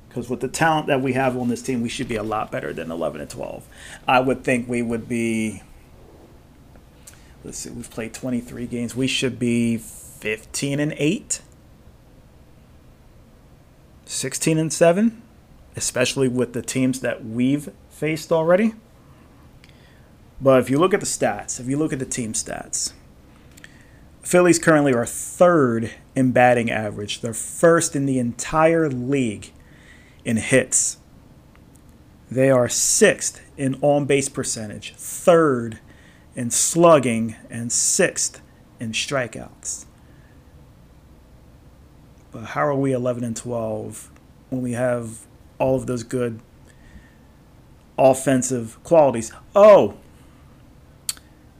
[0.07, 2.51] Because with the talent that we have on this team, we should be a lot
[2.51, 3.67] better than 11 and 12.
[4.07, 5.61] I would think we would be.
[7.43, 8.95] Let's see, we've played 23 games.
[8.95, 11.41] We should be 15 and 8,
[14.05, 15.21] 16 and 7,
[15.75, 18.73] especially with the teams that we've faced already.
[20.41, 22.93] But if you look at the stats, if you look at the team stats,
[24.27, 27.21] Phillies currently are third in batting average.
[27.21, 29.53] They're first in the entire league
[30.25, 30.97] in hits.
[32.29, 35.79] They are sixth in on base percentage, third
[36.35, 38.41] in slugging, and sixth
[38.81, 39.85] in strikeouts.
[42.33, 44.11] But how are we 11 and 12
[44.49, 45.25] when we have
[45.57, 46.41] all of those good
[47.97, 49.31] offensive qualities.
[49.55, 49.95] Oh,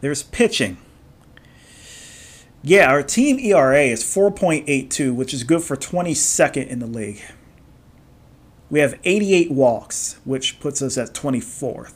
[0.01, 0.77] there's pitching.
[2.67, 7.21] Yeah, our team ERA is 4.82, which is good for 22nd in the league.
[8.69, 11.93] We have 88 walks, which puts us at 24th.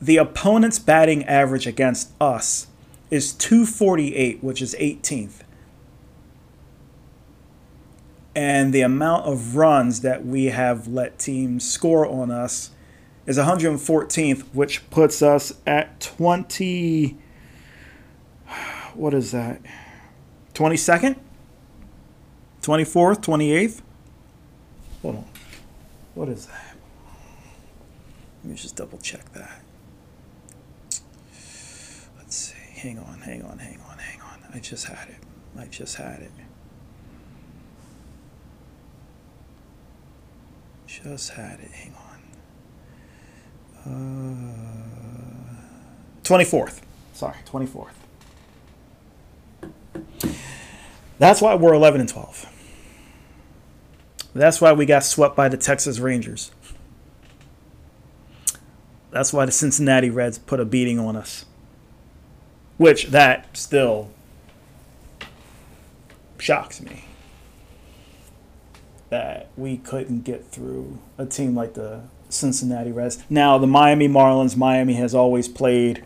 [0.00, 2.68] The opponent's batting average against us
[3.10, 5.40] is 248, which is 18th.
[8.36, 12.70] And the amount of runs that we have let teams score on us
[13.26, 17.18] is 114th, which puts us at 20.
[18.94, 19.60] What is that?
[20.54, 21.16] 22nd?
[22.62, 23.22] 24th?
[23.22, 23.80] 28th?
[25.02, 25.24] Hold on.
[26.14, 26.76] What is that?
[28.42, 29.62] Let me just double check that.
[32.18, 32.54] Let's see.
[32.74, 34.38] Hang on, hang on, hang on, hang on.
[34.52, 35.16] I just had it.
[35.58, 36.30] I just had it.
[40.86, 41.70] Just had it.
[41.70, 41.94] Hang
[43.86, 43.92] on.
[43.92, 43.92] Uh,
[46.22, 46.82] 24th.
[47.14, 48.01] Sorry, 24th.
[51.18, 52.46] That's why we're 11 and 12.
[54.34, 56.50] That's why we got swept by the Texas Rangers.
[59.10, 61.44] That's why the Cincinnati Reds put a beating on us.
[62.78, 64.10] Which that still
[66.38, 67.04] shocks me.
[69.10, 72.00] That we couldn't get through a team like the
[72.30, 73.22] Cincinnati Reds.
[73.28, 76.02] Now, the Miami Marlins, Miami has always played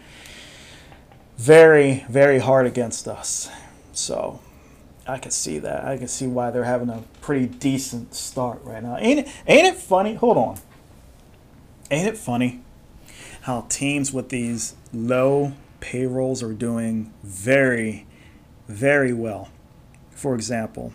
[1.39, 3.49] very, very hard against us.
[3.97, 4.41] So
[5.07, 5.85] I can see that.
[5.85, 8.97] I can see why they're having a pretty decent start right now.
[8.99, 10.15] Ain't it, ain't it funny?
[10.15, 10.59] Hold on.
[11.91, 12.63] Ain't it funny
[13.43, 18.07] how teams with these low payrolls are doing very,
[18.69, 19.49] very well?
[20.11, 20.93] For example,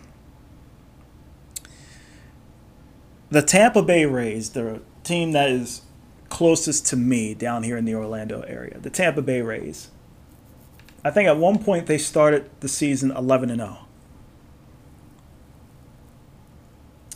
[3.30, 5.82] the Tampa Bay Rays, the team that is
[6.28, 9.88] closest to me down here in the Orlando area, the Tampa Bay Rays.
[11.04, 13.78] I think at one point they started the season 11 and 0.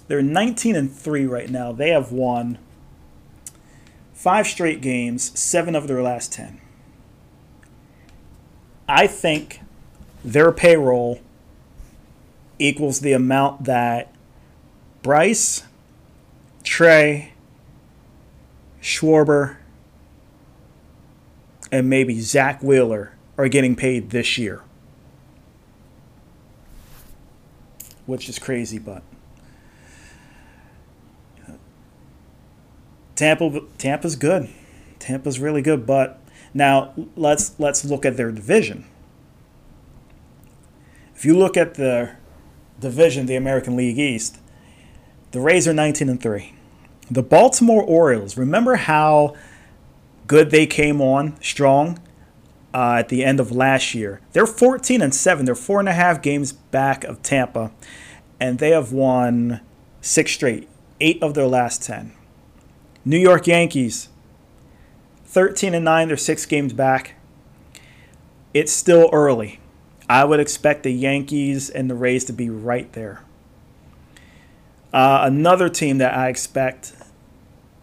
[0.09, 1.73] They're 19 and 3 right now.
[1.73, 2.59] They have won
[4.13, 6.61] five straight games, seven of their last 10.
[8.89, 9.61] I think
[10.25, 11.21] their payroll
[12.59, 14.13] equals the amount that
[15.03, 15.65] Bryce,
[16.63, 17.33] Trea,
[18.81, 19.57] Schwarber,
[21.71, 24.63] and maybe Zack Wheeler are getting paid this year.
[28.07, 29.03] Which is crazy, but
[33.17, 34.49] Tampa Tampa's good.
[34.99, 36.21] Tampa's really good, but
[36.55, 38.85] now let's let's look at their division.
[41.15, 42.13] If you look at the
[42.79, 44.39] division, the American League East,
[45.33, 46.53] the Rays are 19 and 3.
[47.11, 49.35] The Baltimore Orioles, remember how
[50.27, 51.99] good they came on strong
[52.77, 54.21] uh, at the end of last year?
[54.33, 55.47] They're 14 and 7.
[55.47, 57.73] They're four and a half games back of Tampa,
[58.39, 59.63] and they have won
[60.03, 60.69] six straight,
[61.01, 62.13] eight of their last 10.
[63.03, 64.11] New York Yankees,
[65.25, 67.15] 13 and 9, they're six games back.
[68.53, 69.59] It's still early.
[70.09, 73.23] I would expect the Yankees and the Rays to be right there.
[74.93, 76.93] Uh, another team that I expect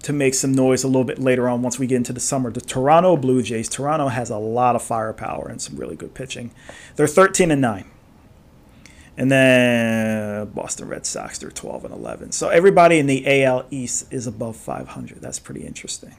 [0.03, 2.51] to make some noise a little bit later on once we get into the summer,
[2.51, 3.69] the Toronto Blue Jays.
[3.69, 6.51] Toronto has a lot of firepower and some really good pitching.
[6.95, 7.85] They're 13 and 9.
[9.15, 12.31] And then Boston Red Sox, they're 12 and 11.
[12.33, 15.21] So everybody in the AL East is above 500.
[15.21, 16.15] That's pretty interesting.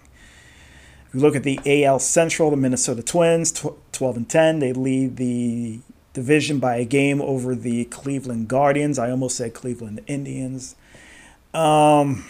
[1.09, 3.53] If you look at the AL Central, the Minnesota Twins,
[3.93, 5.81] 12 and 10, they lead the
[6.13, 8.99] division by a game over the Cleveland Guardians.
[8.99, 10.75] I almost said Cleveland Indians.
[11.53, 12.25] Um,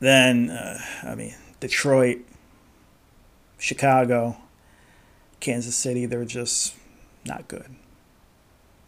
[0.00, 2.18] then, uh, I mean, Detroit,
[3.58, 4.36] Chicago,
[5.38, 6.74] Kansas City, they're just
[7.24, 7.76] not good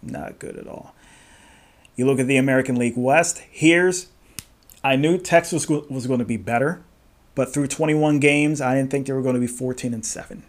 [0.02, 0.94] not good at all.
[1.96, 3.42] You look at the American League West.
[3.50, 4.08] Here's,
[4.82, 6.82] I knew Texas was going to be better,
[7.34, 10.42] but through 21 games, I didn't think they were going to be 14 and seven.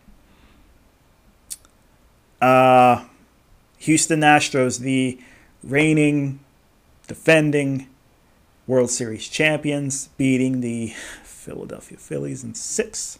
[2.41, 3.05] Uh,
[3.80, 5.20] Houston Astros, the
[5.64, 6.39] reigning,
[7.07, 7.88] defending
[8.66, 10.93] World Series champions, beating the
[11.24, 13.20] Philadelphia Phillies in six.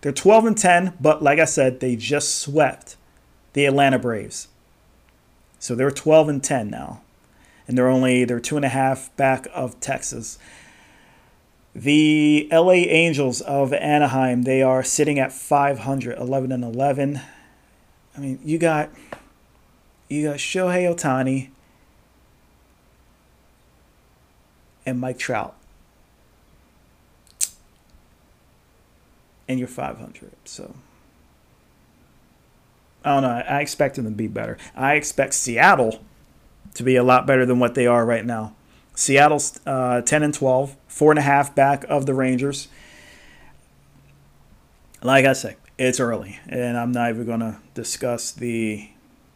[0.00, 2.96] They're 12 and 10, but like I said, they just swept
[3.52, 4.48] the Atlanta Braves.
[5.58, 7.00] So they're 12 and 10 now.
[7.66, 10.38] And they're only they're two and a half back of Texas.
[11.74, 17.20] The LA Angels of Anaheim, they are sitting at 500, 11 and 11.
[18.16, 18.90] I mean, you got
[20.08, 21.48] you got Shohei Ohtani
[24.86, 25.54] and Mike Trout.
[29.46, 30.32] And you're 500.
[30.44, 30.74] So
[33.04, 33.28] I don't know.
[33.28, 34.56] I expect them to be better.
[34.74, 36.00] I expect Seattle
[36.74, 38.54] to be a lot better than what they are right now.
[38.94, 42.68] Seattle's uh, 10 and 12, four and a half back of the Rangers.
[45.02, 48.88] Like I say, it's early, and I'm not even going to discuss the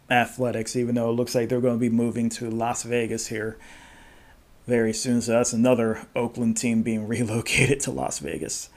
[0.08, 3.58] athletics, even though it looks like they're going to be moving to Las Vegas here
[4.68, 5.20] very soon.
[5.22, 8.68] So that's another Oakland team being relocated to Las Vegas.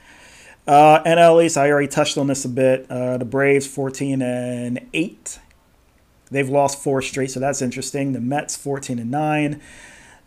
[0.66, 2.90] Uh, NL East, I already touched on this a bit.
[2.90, 5.38] Uh, the Braves 14 and 8.
[6.30, 8.12] They've lost four straight, so that's interesting.
[8.12, 9.60] The Mets 14 and 9.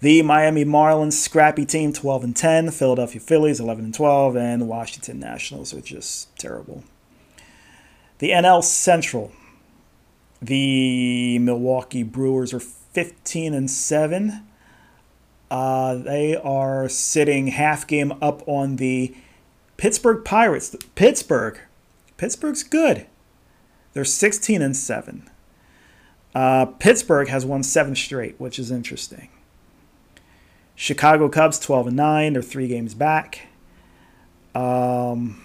[0.01, 2.72] The Miami Marlins scrappy team 12 and 10.
[2.72, 6.84] Philadelphia Phillies 11 and 12, and the Washington Nationals are just terrible.
[8.20, 9.32] The NL Central.
[10.41, 14.45] The Milwaukee Brewers are 15 and 7.
[15.52, 19.16] Uh, they are sitting half game up on the
[19.78, 20.76] Pittsburgh Pirates.
[20.96, 21.60] Pittsburgh.
[22.18, 23.06] Pittsburgh's good.
[23.93, 25.30] They're 16 and 7.
[26.34, 29.30] Uh, Pittsburgh has won seven straight, which is interesting.
[30.76, 32.34] Chicago Cubs 12 and 9.
[32.34, 33.48] They're three games back.
[34.54, 35.41] Um,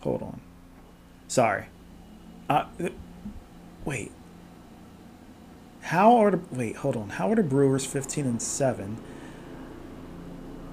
[0.00, 0.40] hold on.
[1.28, 1.66] Sorry.
[2.48, 2.64] Uh,
[3.84, 4.10] wait.
[5.90, 6.76] How are the wait?
[6.76, 7.10] Hold on.
[7.10, 8.96] How are the Brewers 15 and 7?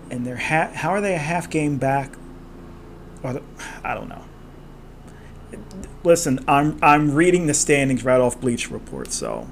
[0.09, 2.15] and they're ha- how are they a half game back?
[3.23, 4.23] I don't know.
[6.03, 9.47] Listen, I'm I'm reading the standings right off Bleacher Report, so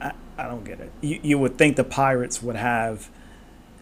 [0.00, 0.92] I, I don't get it.
[1.00, 3.08] You you would think the Pirates would have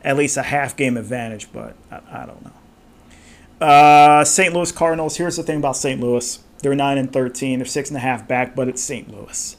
[0.03, 3.67] at least a half game advantage, but I, I don't know.
[3.67, 4.53] Uh, St.
[4.53, 5.17] Louis Cardinals.
[5.17, 6.01] Here's the thing about St.
[6.01, 7.61] Louis: they're nine and thirteen.
[7.61, 9.09] They're six and a half back, but it's St.
[9.09, 9.57] Louis.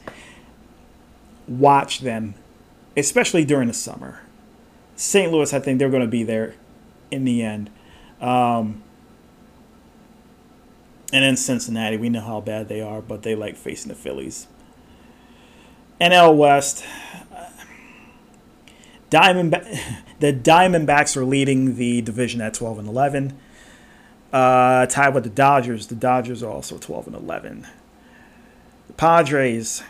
[1.48, 2.34] Watch them,
[2.96, 4.20] especially during the summer
[4.96, 5.30] St.
[5.30, 6.54] Louis, I think they're going to be there
[7.10, 7.70] in the end.
[8.20, 8.82] Um,
[11.12, 14.48] and in Cincinnati, we know how bad they are, but they like facing the Phillies.
[16.00, 16.84] NL West,
[19.10, 19.52] Diamond,
[20.20, 23.38] the Diamondbacks are leading the division at 12 and 11.
[24.36, 25.86] Uh, tied with the Dodgers.
[25.86, 27.66] The Dodgers are also 12 and 11.
[28.86, 29.82] The Padres,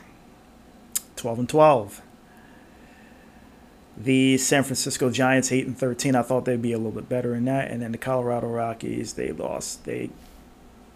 [1.16, 2.03] 12 and 12.
[3.97, 6.14] The San Francisco Giants, eight and thirteen.
[6.14, 7.72] I thought they'd be a little bit better in that.
[7.72, 9.84] And then the Colorado Rockies, they lost.
[9.84, 10.11] They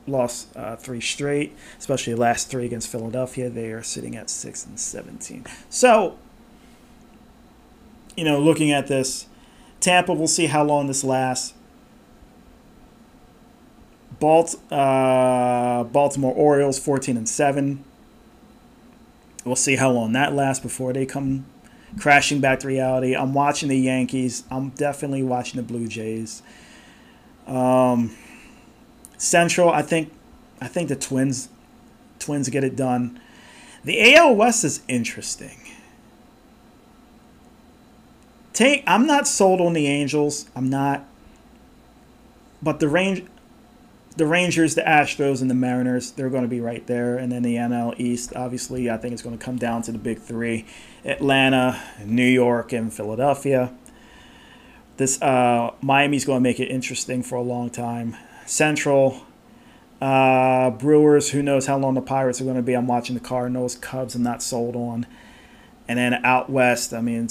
[0.06, 3.50] lost uh, three straight, especially the last three against Philadelphia.
[3.50, 5.44] They are sitting at six and seventeen.
[5.70, 6.18] So,
[8.16, 9.26] you know, looking at this,
[9.80, 10.12] Tampa.
[10.12, 11.54] We'll see how long this lasts.
[14.20, 17.84] Balt, uh, Baltimore Orioles, fourteen and seven.
[19.44, 21.46] We'll see how long that lasts before they come
[21.98, 23.16] crashing back to reality.
[23.16, 24.44] I'm watching the Yankees.
[24.50, 26.42] I'm definitely watching the Blue Jays.
[27.46, 28.14] Um,
[29.16, 30.12] Central, I think,
[30.60, 31.48] I think the Twins,
[32.18, 33.18] Twins get it done.
[33.84, 35.58] The AL West is interesting.
[38.52, 40.46] Take, I'm not sold on the Angels.
[40.54, 41.04] I'm not.
[42.62, 43.26] But the range,
[44.16, 47.16] the Rangers, the Astros, and the Mariners, they're going to be right there.
[47.16, 49.98] And then the NL East, obviously, I think it's going to come down to the
[49.98, 50.66] big three
[51.04, 53.72] Atlanta, New York, and Philadelphia.
[54.96, 58.16] This uh, Miami's going to make it interesting for a long time.
[58.46, 59.24] Central,
[60.00, 62.74] uh, Brewers, who knows how long the Pirates are going to be.
[62.74, 65.06] I'm watching the Cardinals, Cubs, I'm not sold on.
[65.88, 67.28] And then out west, I mean,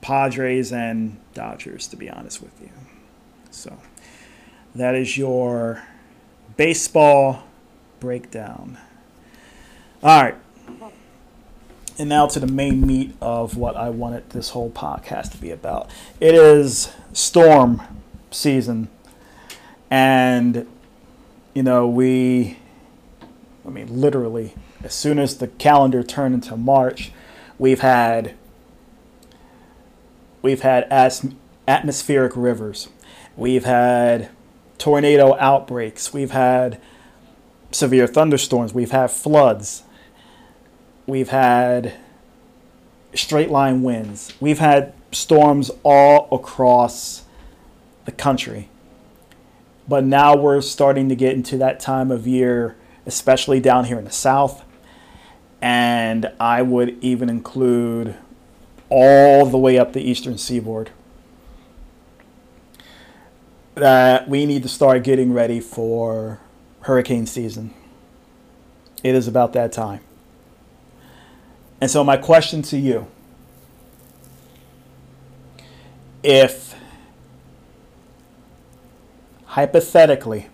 [0.00, 2.70] Padres and Dodgers, to be honest with you.
[3.50, 3.78] So
[4.74, 5.82] that is your
[6.60, 7.42] baseball
[8.00, 8.76] breakdown.
[10.02, 10.34] All right.
[11.98, 15.50] And now to the main meat of what I wanted this whole podcast to be
[15.52, 15.88] about.
[16.20, 17.80] It is storm
[18.30, 18.88] season.
[19.90, 20.66] And,
[21.54, 22.58] you know, we,
[23.66, 24.52] I mean, literally,
[24.84, 27.10] as soon as the calendar turned into March,
[27.58, 28.34] we've had
[30.42, 31.26] we've had as-
[31.66, 32.90] atmospheric rivers.
[33.34, 34.28] We've had
[34.80, 36.12] tornado outbreaks.
[36.12, 36.80] We've had
[37.70, 38.74] severe thunderstorms.
[38.74, 39.84] We've had floods.
[41.06, 41.94] We've had
[43.14, 44.32] straight line winds.
[44.40, 47.24] We've had storms all across
[48.06, 48.68] the country.
[49.86, 52.76] But now we're starting to get into that time of year,
[53.06, 54.64] especially down here in the South.
[55.60, 58.14] And I would even include
[58.88, 60.90] all the way up the eastern seaboard
[63.80, 66.38] that we need to start getting ready for
[66.82, 67.74] hurricane season.
[69.02, 70.00] It is about that time.
[71.80, 73.06] And so, my question to you
[76.22, 76.74] if
[79.46, 80.48] hypothetically,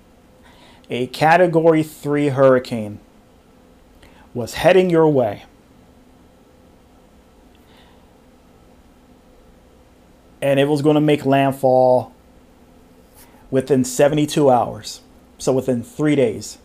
[0.89, 3.01] a category 3 hurricane
[4.33, 5.45] was heading your way,
[10.41, 12.12] and it was going to make landfall
[13.51, 15.01] within 72 hours,
[15.38, 16.59] so within three days.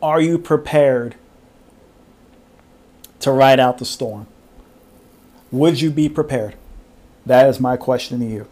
[0.00, 1.16] Are you prepared
[3.20, 4.26] to ride out the storm?
[5.50, 6.54] Would you be prepared?
[7.26, 8.46] That is my question to you.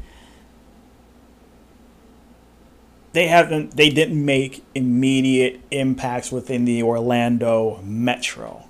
[3.18, 8.65] they haven't they didn't make immediate impacts within the Orlando metro.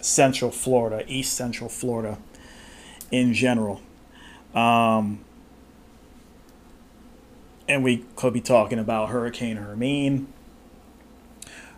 [0.00, 2.16] Central Florida, East Central Florida
[3.10, 3.82] in general.
[4.54, 5.20] Um,
[7.68, 10.32] and we could be talking about Hurricane Hermine,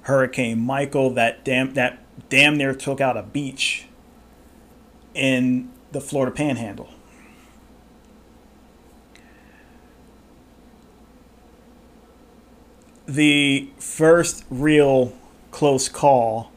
[0.03, 1.99] Hurricane Michael that damn that
[2.29, 3.87] damn near took out a beach
[5.13, 6.91] in the Florida Panhandle.
[13.09, 15.17] The first real
[15.51, 16.53] close call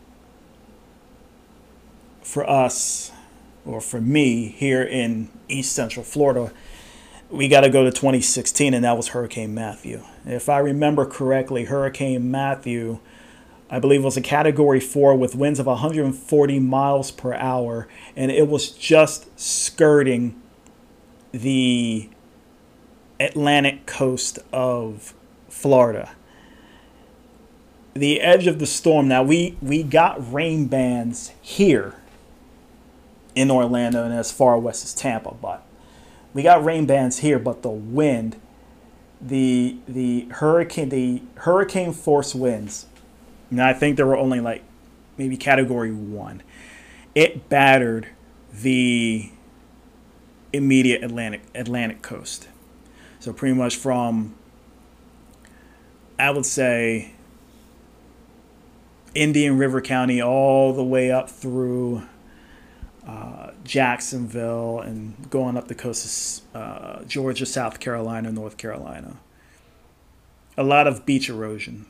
[2.21, 3.11] for us
[3.65, 6.51] or for me here in East Central Florida,
[7.29, 10.03] we got to go to 2016, and that was Hurricane Matthew.
[10.25, 12.99] If I remember correctly, Hurricane Matthew
[13.73, 17.87] I believe was a category four with winds of 140 miles per hour,
[18.17, 20.39] and it was just skirting
[21.31, 22.09] the
[23.17, 25.13] Atlantic coast of
[25.47, 26.11] Florida.
[27.93, 29.07] The edge of the storm.
[29.07, 31.95] Now we we got rain bands here
[33.35, 35.63] in Orlando and as far west as Tampa, but
[36.33, 38.37] we got rain bands here, but the wind,
[39.19, 42.85] the the hurricane the hurricane force winds
[43.51, 44.63] and I think there were only like
[45.17, 46.41] maybe category one.
[47.13, 48.07] It battered
[48.53, 49.29] the
[50.53, 52.47] immediate Atlantic Atlantic coast.
[53.19, 54.35] So pretty much from
[56.17, 57.11] I would say
[59.13, 62.03] Indian River County all the way up through
[63.05, 69.17] uh, Jacksonville and going up the coast of uh, Georgia, South Carolina, North Carolina.
[70.57, 71.85] A lot of beach erosion.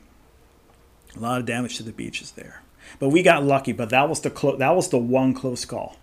[1.16, 2.62] A lot of damage to the beaches there.
[2.98, 5.96] But we got lucky, but that was the clo- that was the one close call.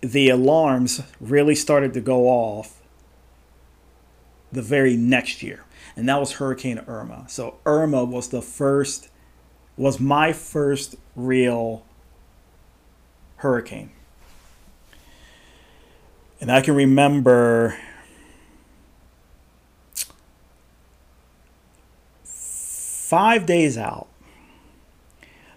[0.00, 2.80] The alarms really started to go off
[4.50, 5.64] the very next year.
[5.96, 7.24] And that was Hurricane Irma.
[7.28, 9.08] So Irma was the first
[9.76, 11.84] was my first real
[13.36, 13.90] hurricane.
[16.40, 17.78] And I can remember
[22.24, 24.08] five days out,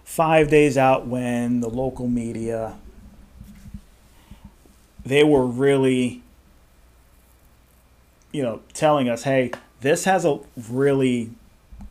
[0.04, 2.76] five days out when the local media,
[5.04, 6.22] they were really,
[8.32, 9.50] you know, telling us, hey,
[9.86, 11.30] this has a really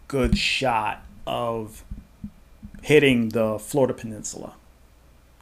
[0.09, 1.83] good shot of
[2.81, 4.53] hitting the Florida Peninsula,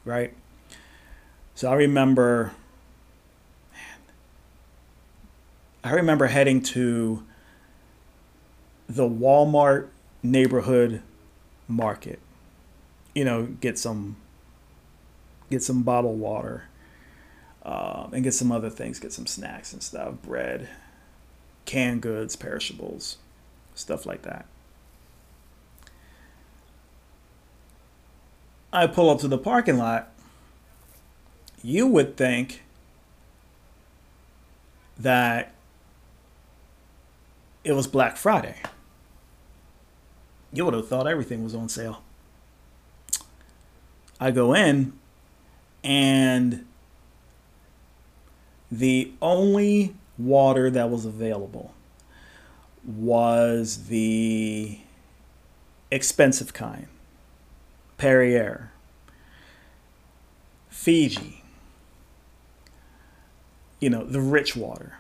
[0.06, 0.34] right?
[1.56, 2.54] So I remember,
[3.74, 4.00] man,
[5.84, 7.24] I remember heading to
[8.88, 9.88] the Walmart
[10.22, 11.02] neighborhood
[11.68, 12.20] market.
[13.16, 14.16] You know, get some
[15.50, 16.66] get some bottled water,
[17.64, 20.68] um, and get some other things, get some snacks and stuff, bread,
[21.66, 23.18] canned goods, perishables,
[23.76, 24.46] stuff like that.
[28.72, 30.12] I pull up to the parking lot.
[31.62, 32.64] You would think
[34.98, 35.54] that
[37.64, 38.56] it was Black Friday.
[40.52, 42.02] You would have thought everything was on sale.
[44.20, 44.94] I go in,
[45.84, 46.66] and
[48.72, 51.74] the only water that was available
[52.86, 54.80] was the
[55.92, 56.88] expensive kind
[57.98, 58.72] Perrier,
[60.70, 61.44] Fiji,
[63.80, 64.98] you know, the rich water.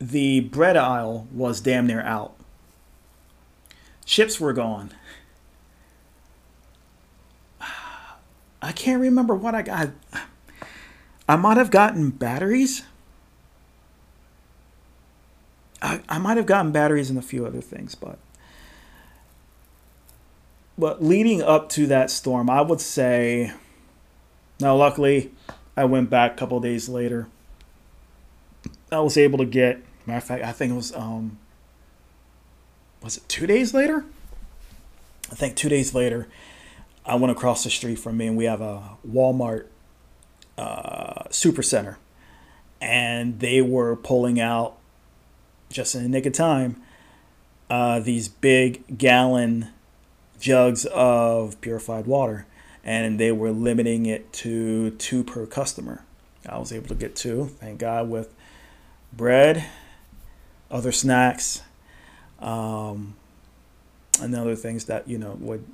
[0.00, 2.34] The bread aisle was damn near out.
[4.04, 4.92] Chips were gone.
[8.62, 9.90] I can't remember what I got.
[11.28, 12.84] I might have gotten batteries.
[15.82, 18.18] I, I might have gotten batteries and a few other things, but
[20.78, 23.52] but leading up to that storm, I would say.
[24.60, 25.32] Now, luckily,
[25.76, 27.26] I went back a couple days later.
[28.90, 29.82] I was able to get.
[30.06, 31.38] Matter of fact, I think it was um,
[33.02, 34.04] was it two days later?
[35.30, 36.28] I think two days later,
[37.04, 39.66] I went across the street from me and we have a Walmart
[40.56, 41.98] uh, super center.
[42.80, 44.76] And they were pulling out,
[45.70, 46.82] just in the nick of time,
[47.70, 49.68] uh, these big gallon
[50.40, 52.46] jugs of purified water.
[52.84, 56.04] And they were limiting it to two per customer.
[56.48, 58.34] I was able to get two, thank God, with
[59.12, 59.64] bread,
[60.70, 61.62] other snacks,
[62.40, 63.14] um,
[64.20, 65.64] and other things that you know would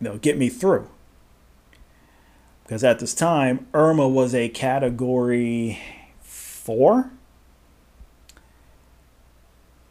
[0.00, 0.88] know get me through.
[2.62, 5.78] Because at this time, Irma was a category
[6.20, 7.10] four,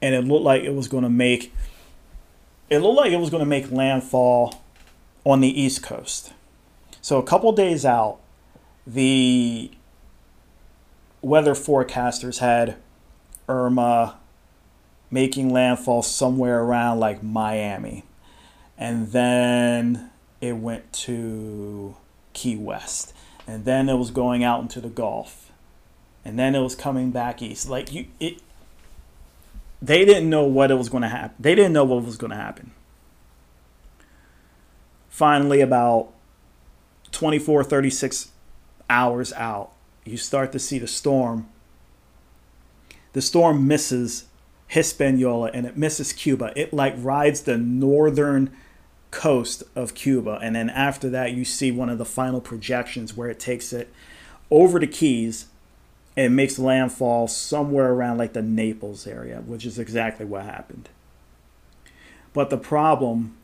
[0.01, 1.53] and it looked like it was going to make
[2.69, 4.63] it looked like it was going to make landfall
[5.23, 6.33] on the East Coast.
[7.01, 8.19] So a couple days out,
[8.85, 9.71] the
[11.21, 12.75] weather forecasters had
[13.47, 14.17] Irma
[15.11, 18.03] making landfall somewhere around like Miami.
[18.77, 20.09] And then
[20.41, 21.95] it went to
[22.33, 23.13] Key West.
[23.47, 25.51] And then it was going out into the Gulf.
[26.23, 27.69] And then it was coming back east.
[27.69, 28.41] Like you it
[29.81, 31.35] they didn't know what it was going to happen.
[31.39, 32.71] They didn't know what was going to happen.
[35.09, 36.11] Finally about
[37.11, 38.31] 24 36
[38.89, 39.71] hours out,
[40.03, 41.47] you start to see the storm
[43.15, 44.25] the storm misses
[44.67, 46.51] Hispaniola and it misses Cuba.
[46.53, 48.51] It like rides the northern
[49.15, 50.39] coast of Cuba.
[50.43, 53.91] And then after that, you see one of the final projections where it takes it
[54.51, 55.45] over the Keys
[56.17, 60.89] and makes landfall somewhere around like the Naples area, which is exactly what happened.
[62.33, 63.37] But the problem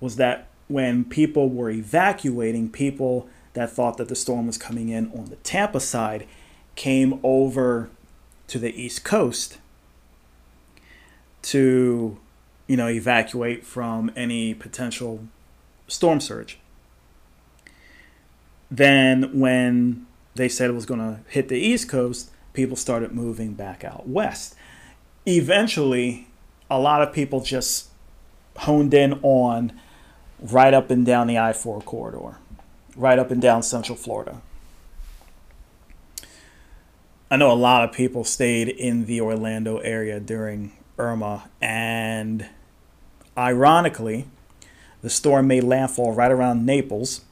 [0.00, 5.10] was that when people were evacuating, people that thought that the storm was coming in
[5.12, 6.26] on the Tampa side
[6.74, 7.90] came over
[8.48, 9.58] to the East Coast
[11.42, 12.18] to,
[12.72, 15.28] you know, evacuate from any potential
[15.88, 16.58] storm surge.
[18.70, 20.06] Then, when
[20.36, 24.08] they said it was going to hit the East Coast, people started moving back out
[24.08, 24.54] west.
[25.26, 26.28] Eventually,
[26.70, 27.90] a lot of people just
[28.56, 29.78] honed in on
[30.40, 32.38] right up and down the I 4 corridor,
[32.96, 34.40] right up and down Central Florida.
[37.30, 42.46] I know a lot of people stayed in the Orlando area during Irma, and
[43.36, 44.26] ironically,
[45.02, 47.22] the storm made landfall right around Naples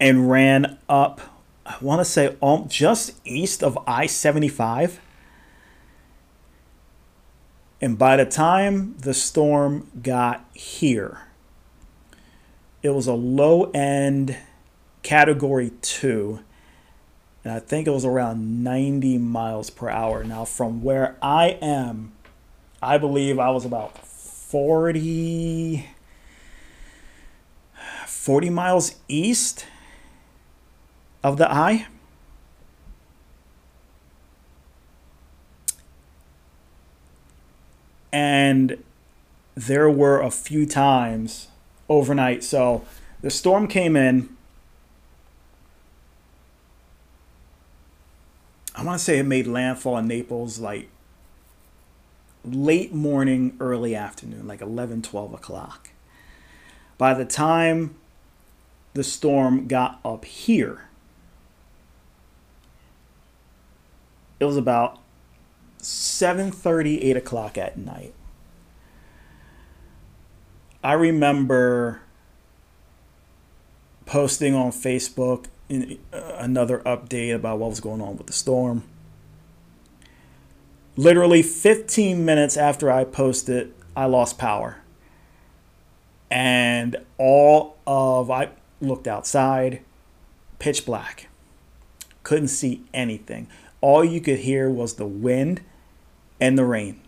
[0.00, 1.20] and ran up,
[1.66, 5.00] I want to say, um, just east of I 75.
[7.80, 11.22] And by the time the storm got here,
[12.82, 14.36] it was a low end
[15.02, 16.40] category two
[17.48, 20.22] and I think it was around 90 miles per hour.
[20.22, 22.12] Now, from where I am,
[22.82, 25.84] I believe I was about 40,
[28.06, 29.66] 40 miles east
[31.24, 31.86] of the eye.
[38.12, 38.82] And
[39.54, 41.48] there were a few times
[41.88, 42.44] overnight.
[42.44, 42.84] So
[43.20, 44.36] the storm came in.
[48.74, 50.88] I want to say it made landfall in Naples like
[52.54, 55.90] late morning, early afternoon, like 11, 12 o'clock.
[56.96, 57.94] By the time
[58.94, 60.88] the storm got up here,
[64.40, 64.98] it was about
[65.80, 68.14] 7.30, 8 o'clock at night.
[70.82, 72.02] I remember
[74.06, 75.84] posting on Facebook uh,
[76.38, 78.84] another update about what was going on with the storm.
[80.98, 84.78] Literally 15 minutes after I posted, I lost power.
[86.28, 88.48] And all of I
[88.80, 89.82] looked outside,
[90.58, 91.28] pitch black.
[92.24, 93.46] Couldn't see anything.
[93.80, 95.60] All you could hear was the wind
[96.40, 97.00] and the rain.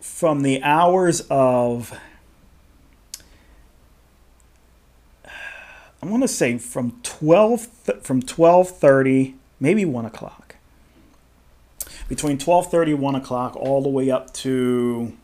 [0.00, 1.98] from the hours of
[6.04, 7.66] I want to say from 12
[8.02, 10.56] from 12:30 maybe 1 o'clock
[12.08, 15.16] between 12:30 1 o'clock all the way up to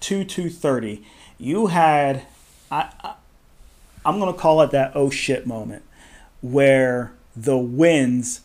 [0.00, 1.02] 2 2:30
[1.36, 2.22] you had
[2.70, 3.14] I, I
[4.06, 5.82] I'm going to call it that oh shit moment
[6.40, 8.40] where the winds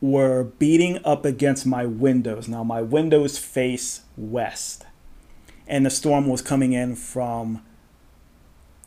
[0.00, 2.48] were beating up against my windows.
[2.48, 4.84] Now my windows face west
[5.68, 7.62] and the storm was coming in from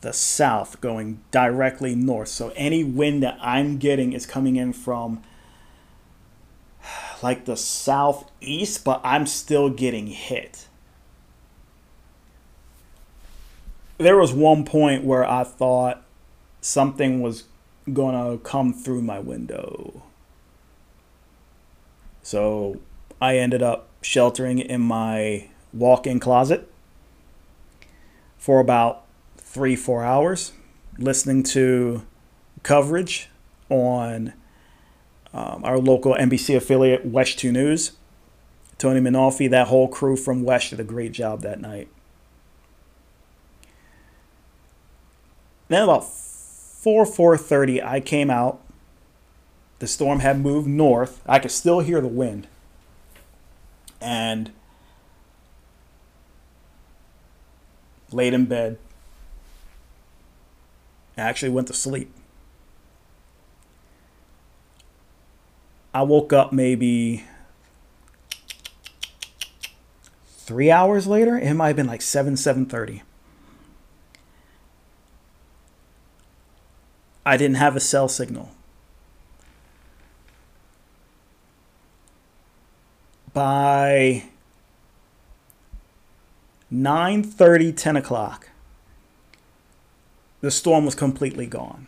[0.02, 2.28] the south going directly north.
[2.28, 5.22] So any wind that i'm getting is coming in from
[7.24, 10.68] like the southeast but i'm still getting hit.
[13.98, 16.04] There was one point where i thought
[16.60, 17.46] something was
[17.94, 20.04] going to come through my window.
[22.24, 22.80] So
[23.22, 26.68] i ended up sheltering in my walk-in closet
[28.38, 29.01] for about
[29.52, 30.54] three, four hours,
[30.98, 32.06] listening to
[32.64, 33.30] coverage
[33.70, 34.32] on
[35.34, 37.92] um, our local NBC affiliate, WESH 2 News.
[38.78, 41.90] Tony Mainolfi, that whole crew from WESH did a great job that night.
[45.68, 48.62] Then about 4, 4.30, I came out.
[49.80, 51.22] The storm had moved north.
[51.26, 52.48] I could still hear the wind.
[54.00, 54.52] And
[58.12, 58.78] laid in bed.
[61.18, 62.14] I actually went to sleep.
[65.94, 67.26] I woke up maybe
[70.26, 71.38] three hours later.
[71.38, 73.02] It might have been like 7, 7.30.
[77.26, 78.52] I didn't have a cell signal.
[83.34, 84.24] By
[86.72, 88.50] 9.30, 10 o'clock,
[90.42, 91.88] the storm was completely gone.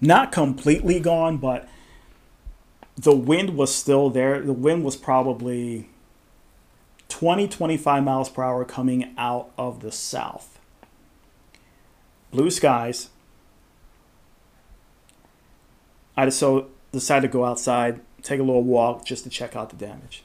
[0.00, 1.68] Not completely gone, but
[2.96, 4.40] the wind was still there.
[4.40, 5.88] The wind was probably
[7.08, 10.58] 20, 25 miles per hour coming out of the south.
[12.30, 13.10] Blue skies.
[16.16, 19.76] I so decided to go outside, take a little walk just to check out the
[19.76, 20.22] damage.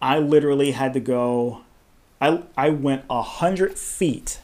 [0.00, 1.62] I literally had to go
[2.20, 4.40] I, I went a hundred feet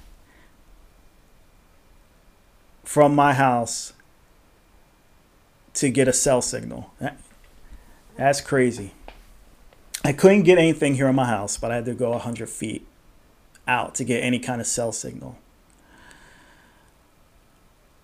[2.84, 3.92] from my house
[5.74, 6.92] to get a cell signal.
[8.16, 8.92] that's crazy.
[10.04, 12.86] I couldn't get anything here in my house, but I had to go 100 feet
[13.66, 15.38] out to get any kind of cell signal.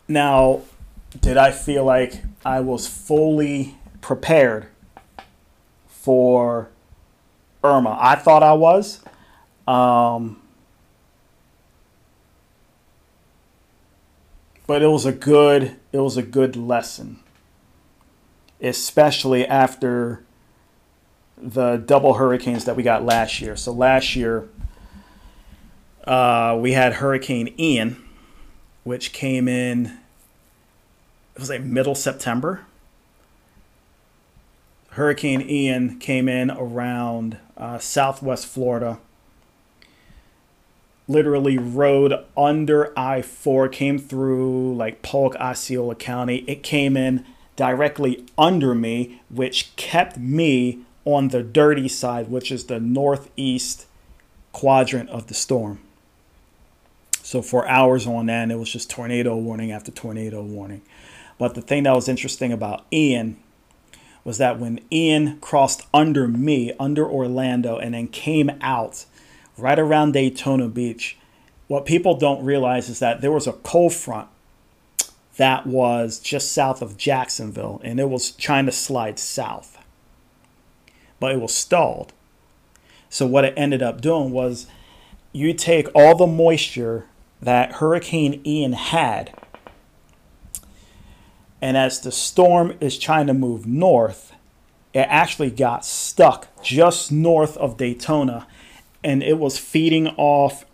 [0.08, 0.62] Now,
[1.20, 4.66] did I feel like I was fully prepared
[5.86, 6.70] for
[7.62, 7.96] Irma?
[8.00, 9.00] I thought I was.
[9.68, 10.40] Um,
[14.70, 17.18] but it was a good it was a good lesson,
[18.62, 20.22] especially after
[21.36, 23.56] the double hurricanes that we got last year.
[23.56, 24.48] So last year
[26.04, 28.00] uh, we had Hurricane Ian,
[28.84, 29.86] which came in.
[31.34, 32.64] It was like middle September.
[34.90, 39.00] Hurricane Ian came in around uh, southwest Florida
[41.10, 46.44] literally rode under I 4, came through like Polk, Osceola County.
[46.46, 52.64] It came in directly under me, which kept me on the dirty side, which is
[52.64, 53.86] the northeast
[54.52, 55.80] quadrant of the storm.
[57.22, 60.82] So for hours on end, it was just tornado warning after tornado warning.
[61.38, 63.36] But the thing that was interesting about Ian
[64.24, 69.06] was that when Ian crossed under me, under Orlando, and then came out
[69.60, 71.16] right around Daytona Beach,
[71.68, 74.28] what people don't realize is that there was a cold front
[75.36, 79.78] that was just south of Jacksonville and it was trying to slide south.
[81.18, 82.12] But it was stalled.
[83.08, 84.66] So, what it ended up doing was
[85.32, 87.06] you take all the moisture
[87.42, 89.32] that Hurricane Ian had,
[91.60, 94.32] and as the storm is trying to move north,
[94.92, 98.46] it actually got stuck just north of Daytona
[99.02, 100.64] and it was feeding off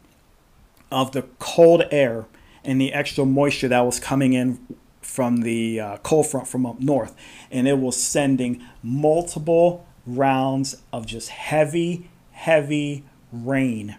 [0.91, 2.27] of the cold air
[2.65, 4.59] and the extra moisture that was coming in
[5.01, 7.15] from the uh, cold front from up north.
[7.51, 13.97] And it was sending multiple rounds of just heavy, heavy rain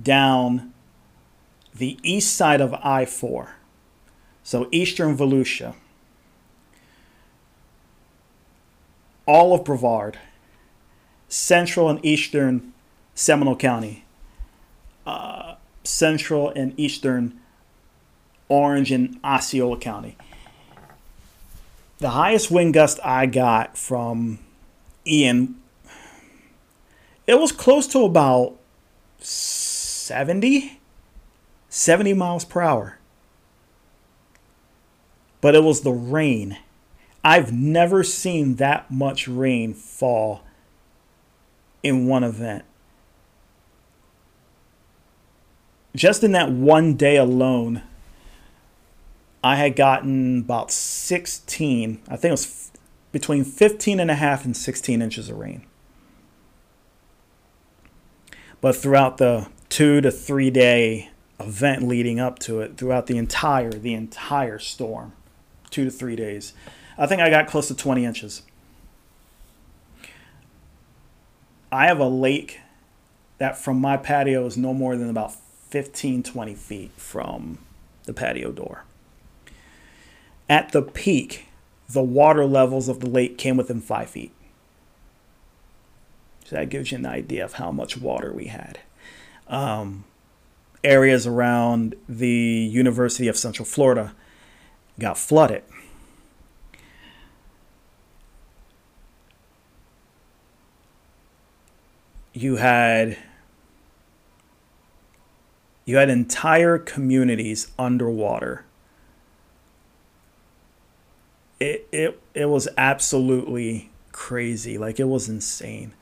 [0.00, 0.72] down
[1.74, 3.56] the east side of I 4.
[4.44, 5.74] So, eastern Volusia,
[9.24, 10.18] all of Brevard,
[11.28, 12.71] central and eastern
[13.22, 14.04] Seminole County,
[15.06, 15.54] uh,
[15.84, 17.38] central and eastern
[18.48, 20.16] Orange and Osceola County.
[21.98, 24.40] The highest wind gust I got from
[25.06, 25.54] Ian,
[27.28, 28.56] it was close to about
[29.20, 30.80] 70,
[31.68, 32.98] 70 miles per hour.
[35.40, 36.58] But it was the rain.
[37.22, 40.42] I've never seen that much rain fall
[41.84, 42.64] in one event.
[45.94, 47.82] Just in that one day alone,
[49.44, 52.70] I had gotten about 16, I think it was
[53.10, 55.66] between 15 and a half and 16 inches of rain.
[58.60, 63.72] But throughout the two to three day event leading up to it, throughout the entire,
[63.72, 65.12] the entire storm,
[65.70, 66.52] two to three days,
[66.96, 68.42] I think I got close to 20 inches.
[71.72, 72.60] I have a lake
[73.38, 75.34] that from my patio is no more than about
[75.72, 77.56] 15, 20 feet from
[78.04, 78.84] the patio door.
[80.46, 81.46] At the peak,
[81.88, 84.34] the water levels of the lake came within five feet.
[86.44, 88.80] So that gives you an idea of how much water we had.
[89.48, 90.04] Um,
[90.84, 94.14] areas around the University of Central Florida
[94.98, 95.62] got flooded.
[102.34, 103.16] You had
[105.84, 108.64] you had entire communities underwater.
[111.58, 114.78] It, it, it was absolutely crazy.
[114.78, 115.92] Like, it was insane.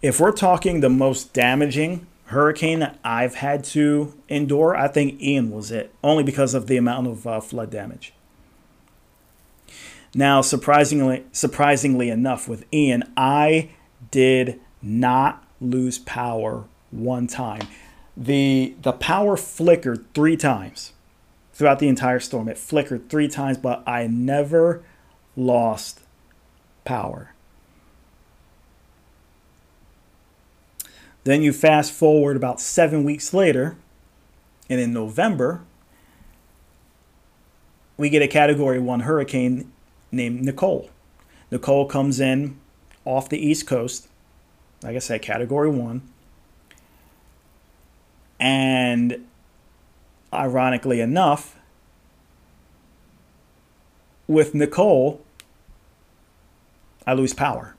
[0.00, 5.50] If we're talking the most damaging hurricane that I've had to endure, I think Ian
[5.50, 8.12] was it, only because of the amount of uh, flood damage.
[10.14, 13.70] Now, surprisingly, surprisingly enough, with Ian, I
[14.10, 17.66] did not lose power one time
[18.18, 20.92] the the power flickered three times
[21.52, 22.48] throughout the entire storm.
[22.48, 24.82] It flickered three times, but I never
[25.36, 26.00] lost
[26.84, 27.32] power.
[31.22, 33.76] Then you fast forward about seven weeks later,
[34.68, 35.62] and in November,
[37.96, 39.70] we get a category one hurricane
[40.10, 40.90] named Nicole.
[41.50, 42.58] Nicole comes in
[43.04, 44.08] off the East Coast,
[44.82, 46.02] like I said, category one.
[48.40, 49.26] And
[50.32, 51.56] ironically enough,
[54.28, 55.22] with Nicole,
[57.06, 57.74] I lose power.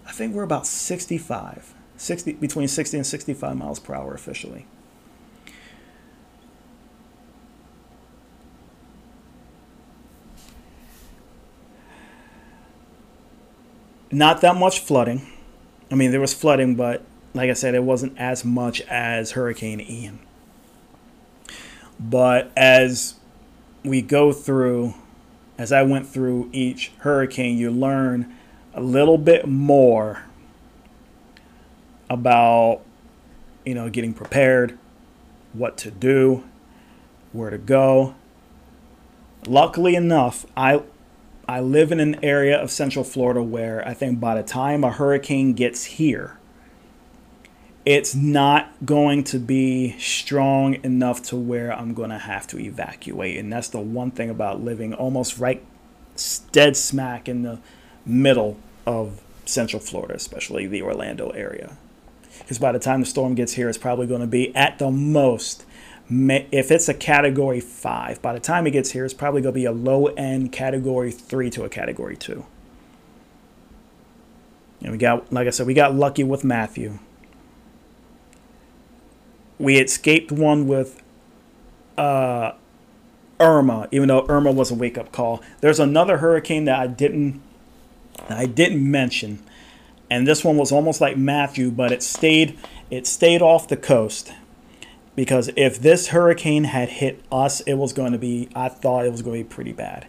[0.07, 1.73] I think we're about 65.
[1.97, 4.67] 60 between 60 and 65 miles per hour officially.
[14.11, 15.27] Not that much flooding.
[15.91, 19.81] I mean, there was flooding, but like I said, it wasn't as much as Hurricane
[19.81, 20.19] Ian.
[21.99, 23.15] But as
[23.83, 24.93] we go through
[25.63, 28.37] as I went through each hurricane, you learn
[28.75, 30.25] a little bit more
[32.11, 32.81] about,
[33.65, 34.77] you know, getting prepared,
[35.53, 36.43] what to do,
[37.31, 38.17] where to go.
[39.47, 40.83] Luckily enough, I
[41.47, 44.91] I live in an area of Central Florida where I think by the time a
[44.91, 46.39] hurricane gets here,
[47.85, 53.39] it's not going to be strong enough to where I'm going to have to evacuate.
[53.39, 55.65] And that's the one thing about living almost right
[56.53, 57.59] dead smack in the
[58.07, 61.77] middle of Central Florida, especially the Orlando area.
[62.39, 64.91] Because by the time the storm gets here, it's probably going to be at the
[64.91, 65.65] most,
[66.09, 69.59] if it's a category five, by the time it gets here, it's probably going to
[69.59, 72.45] be a low end category three to a category two.
[74.81, 76.99] And we got, like I said, we got lucky with Matthew.
[79.63, 81.01] We escaped one with
[81.97, 82.51] uh,
[83.39, 85.41] Irma, even though Irma was a wake up call.
[85.61, 87.41] There's another hurricane that I didn't
[88.29, 89.39] I didn't mention,
[90.11, 92.59] and this one was almost like Matthew, but it stayed
[92.91, 94.33] it stayed off the coast
[95.15, 99.13] because if this hurricane had hit us, it was going to be I thought it
[99.13, 100.09] was going to be pretty bad.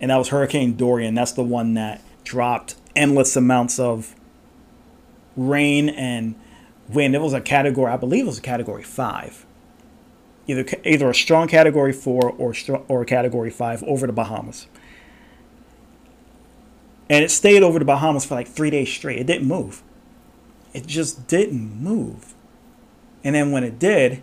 [0.00, 1.16] And that was Hurricane Dorian.
[1.16, 4.14] That's the one that dropped endless amounts of
[5.36, 6.36] rain and
[6.88, 9.44] when it was a category, I believe it was a category five,
[10.46, 12.54] either either a strong category four or
[12.88, 14.66] or a category five over the Bahamas.
[17.08, 19.18] And it stayed over the Bahamas for like three days straight.
[19.18, 19.82] It didn't move.
[20.72, 22.34] It just didn't move.
[23.22, 24.22] And then when it did,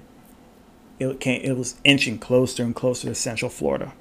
[1.00, 1.42] it came.
[1.42, 3.94] It was inching closer and closer to Central Florida.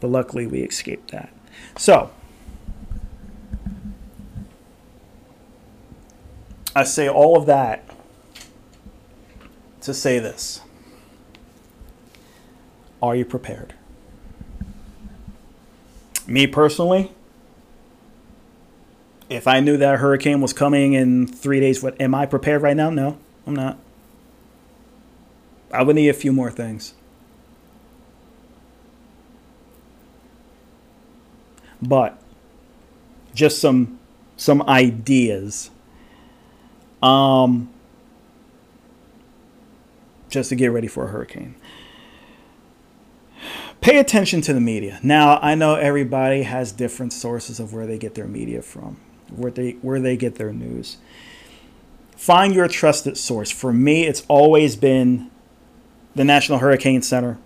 [0.00, 1.32] But luckily, we escaped that.
[1.76, 2.10] So
[6.74, 7.84] I say all of that
[9.82, 10.60] to say this
[13.02, 13.74] Are you prepared?
[16.26, 17.12] Me personally,
[19.28, 22.76] if I knew that hurricane was coming in three days, what am I prepared right
[22.76, 22.90] now?
[22.90, 23.78] No, I'm not.
[25.70, 26.94] I would need a few more things.
[31.82, 32.18] But
[33.34, 33.98] just some
[34.36, 35.70] some ideas
[37.04, 37.68] um,
[40.30, 41.54] just to get ready for a hurricane.
[43.82, 44.98] Pay attention to the media.
[45.02, 48.96] Now, I know everybody has different sources of where they get their media from,
[49.28, 50.96] where they where they get their news.
[52.16, 53.50] Find your trusted source.
[53.50, 55.30] For me, it's always been
[56.14, 57.36] the National Hurricane Center,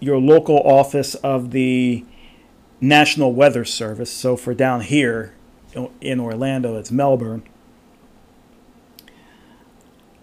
[0.00, 2.04] your local office of the
[2.80, 4.10] National Weather Service.
[4.10, 5.34] So for down here
[6.00, 7.44] in Orlando, it's Melbourne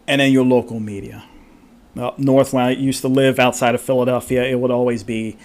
[0.08, 1.24] and then your local media.
[1.96, 5.38] Well, North, when I used to live outside of Philadelphia, it would always be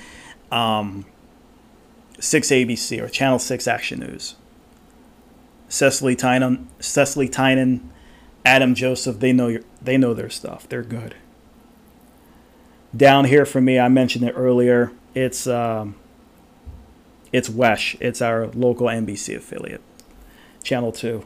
[0.51, 1.05] um,
[2.21, 4.37] 6 ABC or Channel 6 Action News.
[5.69, 7.91] Cecily Tynan, Cecily Tynan,
[8.45, 10.69] Adam Joseph, they know your, they know their stuff.
[10.69, 11.17] They're good.
[12.95, 14.93] Down here for me, I mentioned it earlier.
[15.15, 15.95] It's um,
[17.33, 17.97] it's WESH.
[18.01, 19.81] It's our local NBC affiliate,
[20.63, 21.25] Channel Two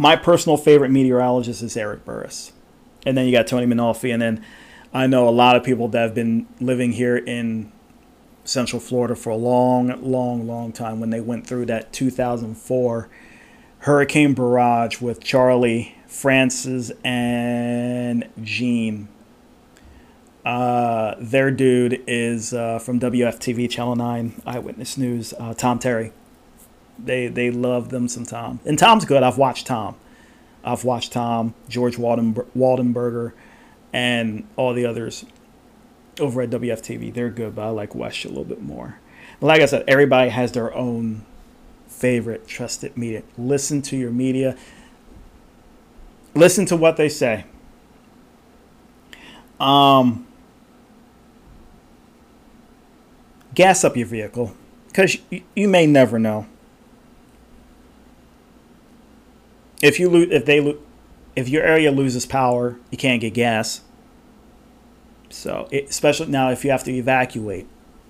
[0.00, 2.52] my personal favorite meteorologist is Eric Burris.
[3.04, 4.10] And then you got Tony Mainolfi.
[4.10, 4.42] And then
[4.94, 7.70] I know a lot of people that have been living here in
[8.42, 13.10] Central Florida for a long, long, long time when they went through that 2004
[13.80, 19.06] hurricane barrage with Charley, Frances, and Jeanne.
[20.46, 26.12] Uh, their dude is uh, from WFTV Channel 9 Eyewitness News, uh, Tom Terry.
[27.04, 29.22] They they love them some Tom, and Tom's good.
[29.22, 29.96] I've watched Tom.
[30.62, 33.32] I've watched Tom, George Walden, Waldenberger,
[33.92, 35.24] and all the others
[36.18, 37.12] over at WFTV.
[37.14, 38.98] They're good, but I like WESH a little bit more.
[39.40, 41.24] But Like I said, everybody has their own
[41.88, 43.22] favorite trusted media.
[43.38, 44.56] Listen to your media.
[46.34, 47.44] Listen to what they say.
[49.58, 50.26] Um,
[53.54, 54.54] gas up your vehicle
[54.86, 56.46] because you, you may never know.
[59.82, 60.78] If you lose, if they lo-
[61.36, 63.82] if your area loses power, you can't get gas.
[65.30, 67.66] So, it, especially now, if you have to evacuate,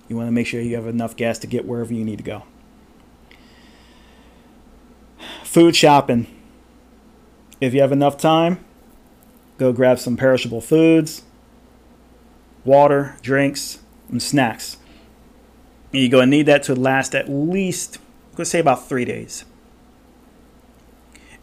[0.07, 2.23] you want to make sure you have enough gas to get wherever you need to
[2.23, 2.43] go.
[5.43, 6.27] Food shopping.
[7.59, 8.65] If you have enough time,
[9.57, 11.21] go grab some perishable foods,
[12.65, 14.77] water, drinks, and snacks.
[15.93, 17.99] And you're going to need that to last at least,
[18.37, 19.45] let's say, about three days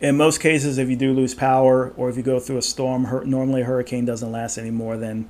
[0.00, 3.02] in most cases, if you do lose power or if you go through a storm,
[3.28, 5.28] normally a hurricane doesn't last any more than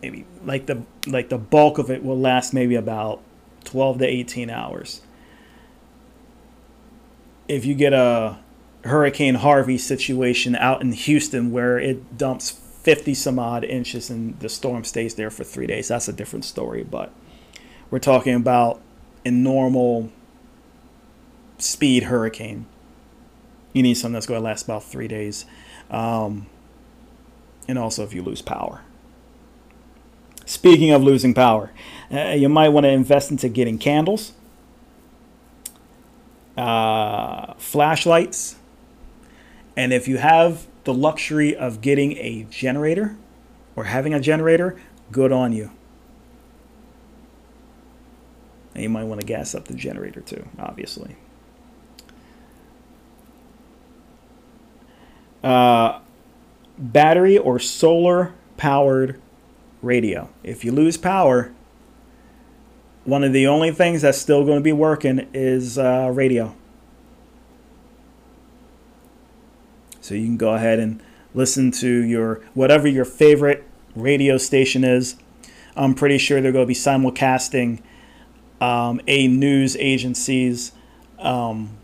[0.00, 3.20] maybe like the like the bulk of it will last maybe about
[3.64, 5.02] 12 to 18 hours.
[7.48, 8.38] If you get a
[8.84, 14.48] Hurricane Harvey situation out in Houston where it dumps 50 some odd inches and the
[14.48, 16.82] storm stays there for three days, that's a different story.
[16.82, 17.12] But
[17.90, 18.80] we're talking about
[19.24, 20.10] a normal
[21.58, 22.66] speed hurricane.
[23.72, 25.46] You need something that's going to last about three days.
[25.90, 26.46] Um,
[27.68, 28.82] and also if you lose power.
[30.44, 31.72] Speaking of losing power,
[32.10, 34.32] uh, you might want to invest into getting candles,
[36.56, 38.56] uh, flashlights,
[39.76, 43.16] and if you have the luxury of getting a generator
[43.76, 44.78] or having a generator,
[45.10, 45.70] good on you.
[48.74, 51.16] And you might want to gas up the generator too, obviously.
[55.42, 56.00] Uh,
[56.78, 59.20] battery or solar powered
[59.82, 60.28] radio.
[60.42, 61.52] If you lose power,
[63.04, 66.54] one of the only things that's still going to be working is uh, radio.
[70.00, 71.02] So you can go ahead and
[71.34, 73.64] listen to your whatever your favorite
[73.94, 75.16] radio station is.
[75.76, 77.82] I'm pretty sure they're going to be simulcasting
[78.60, 80.72] um, a news agency's
[81.18, 81.76] um,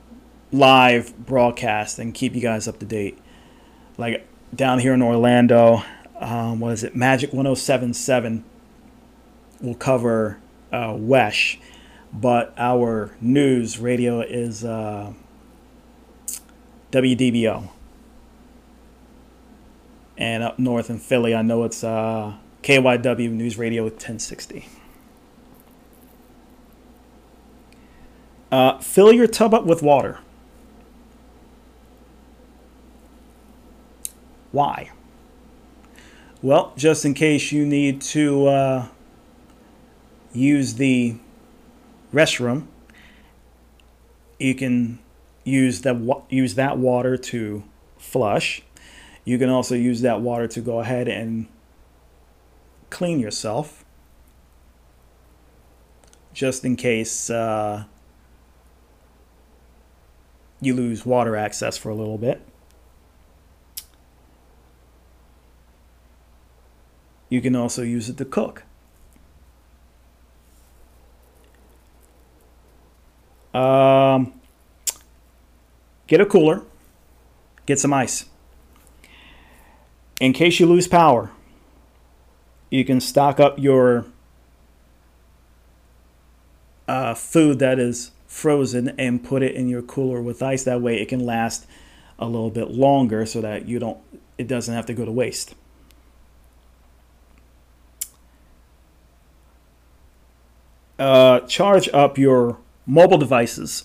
[0.53, 3.19] live broadcast and keep you guys up to date.
[3.99, 5.83] Like down here in Orlando,
[6.21, 6.95] um, what is it?
[6.95, 8.45] Magic 1077
[9.61, 10.39] will cover
[10.73, 11.59] uh, WESH,
[12.13, 15.13] but our news radio is uh,
[16.93, 17.71] WDBO.
[20.17, 24.67] And up north in Philly, I know it's uh, KYW News Radio 1060.
[28.51, 30.21] Uh, fill your tub up with water.
[34.53, 34.91] Why?
[36.41, 38.87] Well, just in case you need to uh,
[40.33, 41.17] use the
[42.13, 42.67] restroom,
[44.39, 45.01] you can
[45.45, 47.65] use that use that water to
[47.99, 48.63] flush.
[49.25, 51.49] You can also use that water to go ahead and
[52.89, 53.85] clean yourself,
[56.33, 57.85] just in case uh,
[60.61, 62.48] you lose water access for a little bit.
[67.29, 68.65] You can also use it to cook.
[73.53, 74.33] Um,
[76.07, 76.63] get a cooler,
[77.67, 78.27] get some ice.
[80.21, 81.31] In case you lose power,
[82.71, 84.07] you can stock up your
[86.87, 90.65] uh, food that is frozen and put it in your cooler with ice.
[90.65, 91.67] That way it can last
[92.19, 93.99] a little bit longer so that you don't
[94.37, 95.55] it doesn't have to go to waste.
[100.99, 103.85] Uh, charge up your mobile devices.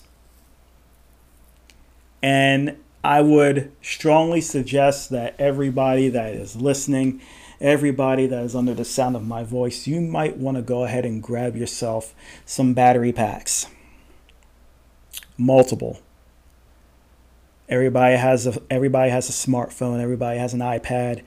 [2.22, 7.22] And I would strongly suggest that everybody that is listening,
[7.60, 11.06] everybody that is under the sound of my voice, you might want to go ahead
[11.06, 13.68] and grab yourself some battery packs.
[15.38, 16.00] Multiple.
[17.68, 21.24] Everybody has a everybody has a smartphone, everybody has an iPad,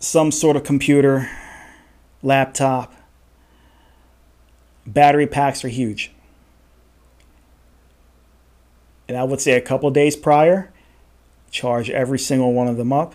[0.00, 1.28] some sort of computer,
[2.22, 2.94] laptop
[4.86, 6.12] battery packs are huge.
[9.08, 10.72] And I would say a couple days prior,
[11.50, 13.14] charge every single one of them up.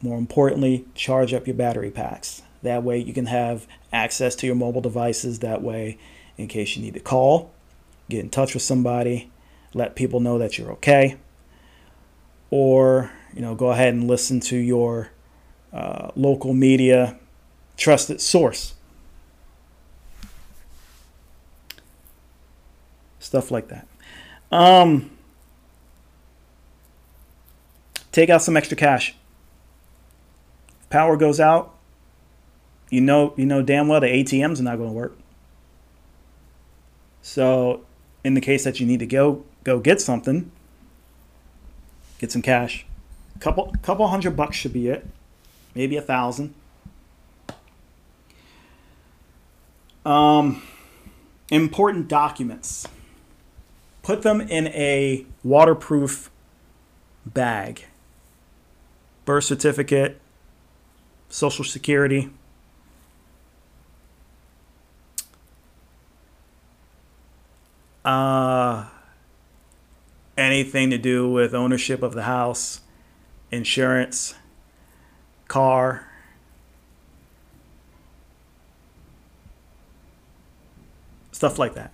[0.00, 2.42] More importantly, charge up your battery packs.
[2.62, 5.40] That way you can have access to your mobile devices.
[5.40, 5.98] That way,
[6.36, 7.52] in case you need to call,
[8.08, 9.30] get in touch with somebody,
[9.74, 11.16] let people know that you're okay.
[12.50, 15.10] Or, you know, go ahead and listen to your
[15.72, 17.18] uh, local media
[17.76, 18.74] trusted source
[23.28, 23.86] stuff like that.
[24.50, 25.10] Um,
[28.10, 29.14] take out some extra cash.
[30.88, 31.74] Power goes out,
[32.88, 35.18] you know you know damn well the ATMs are not going to work.
[37.20, 37.84] So,
[38.24, 40.50] in the case that you need to go go get something,
[42.18, 42.86] get some cash.
[43.40, 45.06] Couple couple hundred bucks should be it.
[45.74, 46.54] Maybe a thousand.
[50.06, 50.62] Um,
[51.50, 52.88] important documents
[54.08, 56.30] put them in a waterproof
[57.26, 57.84] bag.
[59.26, 60.18] Birth certificate,
[61.28, 62.30] social security.
[68.02, 68.86] Uh,
[70.38, 72.80] anything to do with ownership of the house,
[73.50, 74.34] insurance,
[75.48, 76.10] car.
[81.30, 81.92] Stuff like that.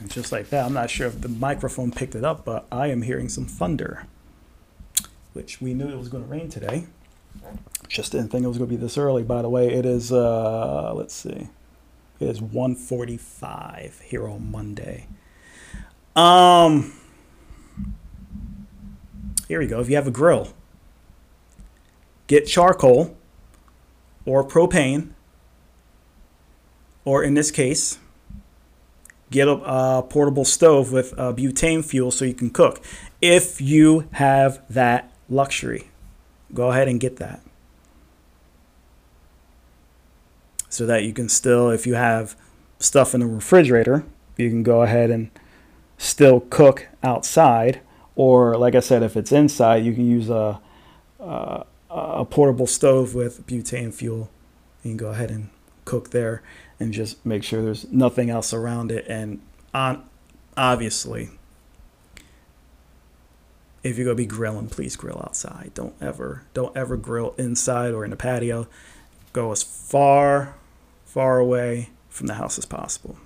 [0.00, 2.88] And just like that, I'm not sure if the microphone picked it up, but I
[2.88, 4.06] am hearing some thunder,
[5.34, 6.86] which we knew it was going to rain today.
[7.86, 9.68] Just didn't think it was going to be this early, by the way.
[9.72, 11.48] It is, uh, let's see,
[12.18, 15.06] It is 1:45 here on Monday.
[16.16, 16.92] Um
[19.48, 19.80] here we go.
[19.80, 20.54] If you have a grill,
[22.26, 23.16] get charcoal
[24.24, 25.10] or propane,
[27.04, 27.98] or in this case,
[29.30, 32.82] get a, portable stove with uh, butane fuel so you can cook.
[33.20, 35.88] If you have that luxury,
[36.52, 37.40] go ahead and get that.
[40.68, 42.36] So that you can still, if you have
[42.78, 44.04] stuff in the refrigerator,
[44.36, 45.30] you can go ahead and
[45.98, 47.80] still cook outside
[48.16, 50.60] or like I said, if it's inside, you can use a,
[51.18, 54.30] a, a portable stove with butane fuel.
[54.82, 55.48] You can go ahead and
[55.84, 56.42] cook there
[56.80, 59.06] and just make sure there's nothing else around it.
[59.06, 59.40] And
[59.72, 60.04] on,
[60.56, 61.28] obviously,
[63.84, 65.72] if you're gonna be grilling, please grill outside.
[65.74, 68.66] Don't ever, don't ever grill inside or in the patio.
[69.32, 70.56] Go as far,
[71.04, 73.16] far away from the house as possible.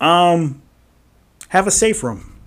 [0.00, 0.62] Um,
[1.48, 2.40] have a safe room.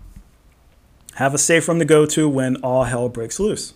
[1.16, 3.74] Have a safe room to go to when all hell breaks loose.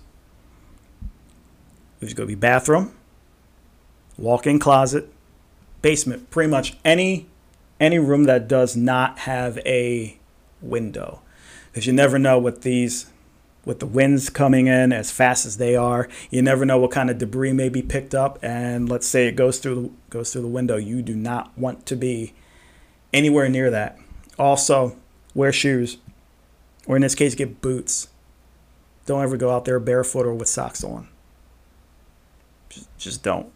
[1.99, 2.93] There's to be bathroom,
[4.19, 5.09] walk-in closet,
[5.81, 7.27] basement, pretty much any
[7.79, 10.17] any room that does not have a
[10.61, 11.21] window.
[11.71, 13.09] Because you never know what these
[13.65, 17.09] with the winds coming in as fast as they are, you never know what kind
[17.09, 20.41] of debris may be picked up and let's say it goes through the goes through
[20.41, 20.75] the window.
[20.75, 22.33] You do not want to be
[23.13, 23.97] anywhere near that.
[24.37, 24.95] Also,
[25.33, 25.97] wear shoes,
[26.87, 28.07] or in this case, get boots.
[29.05, 31.07] Don't ever go out there barefoot or with socks on.
[32.69, 33.51] Just, just don't.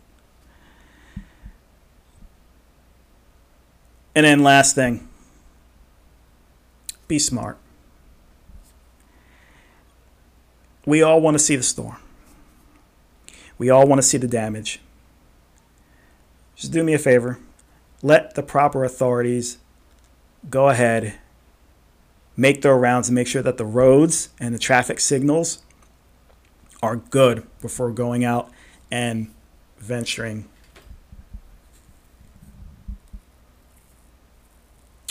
[4.16, 5.08] And then, last thing
[7.08, 7.58] be smart.
[10.86, 11.98] We all want to see the storm.
[13.58, 14.80] We all want to see the damage.
[16.56, 17.40] Just do me a favor.
[18.02, 19.58] Let the proper authorities
[20.50, 21.16] go ahead
[22.36, 25.62] make their rounds and make sure that the roads and the traffic signals
[26.82, 28.50] are good before going out
[28.92, 29.32] and
[29.78, 30.50] venturing.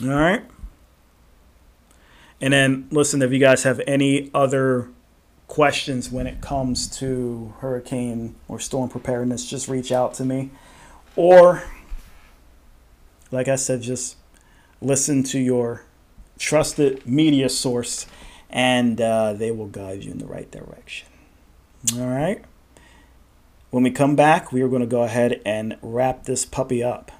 [0.03, 0.43] All right.
[2.41, 4.89] And then, listen, if you guys have any other
[5.47, 10.51] questions when it comes to hurricane or storm preparedness, just reach out to me.
[11.15, 11.62] Or,
[13.31, 14.16] like I said, just
[14.81, 15.85] listen to your
[16.39, 18.07] trusted media source,
[18.51, 21.07] and uh, they will guide you in the right direction.
[21.95, 22.43] All right.
[23.70, 27.12] When we come back, we are going to go ahead and wrap this puppy up.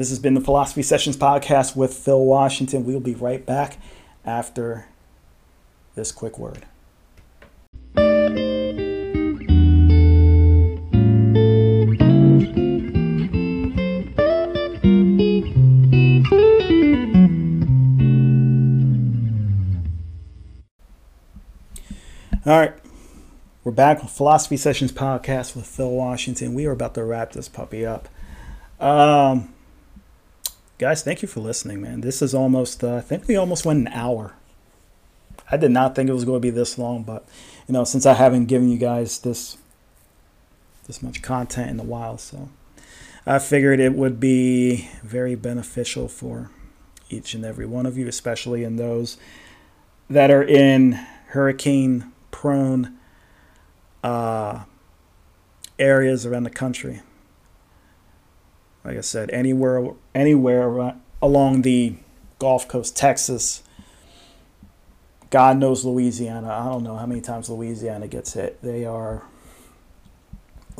[0.00, 2.86] This has been the Philosophy Sessions podcast with Phil Washington.
[2.86, 3.76] We'll be right back
[4.24, 4.86] after
[5.94, 6.64] this quick word.
[22.46, 22.72] All right.
[23.64, 26.54] We're back with Philosophy Sessions podcast with Phil Washington.
[26.54, 28.08] We are about to wrap this puppy up.
[28.80, 29.52] Um,
[30.80, 32.00] guys, thank you for listening, man.
[32.00, 34.32] This is almost, uh, I think we almost went an hour.
[35.50, 37.28] I did not think it was going to be this long, but,
[37.68, 39.58] you know, since I haven't given you guys this
[40.86, 42.48] this much content in a while, so
[43.26, 46.50] I figured it would be very beneficial for
[47.10, 49.18] each and every one of you, especially in those
[50.08, 50.92] that are in
[51.26, 52.96] hurricane prone
[54.02, 54.64] uh,
[55.78, 57.02] areas around the country.
[58.84, 61.94] Like I said, anywhere anywhere along the
[62.38, 63.62] Gulf Coast, Texas,
[65.28, 66.48] God knows Louisiana.
[66.48, 68.60] I don't know how many times Louisiana gets hit.
[68.62, 69.22] They are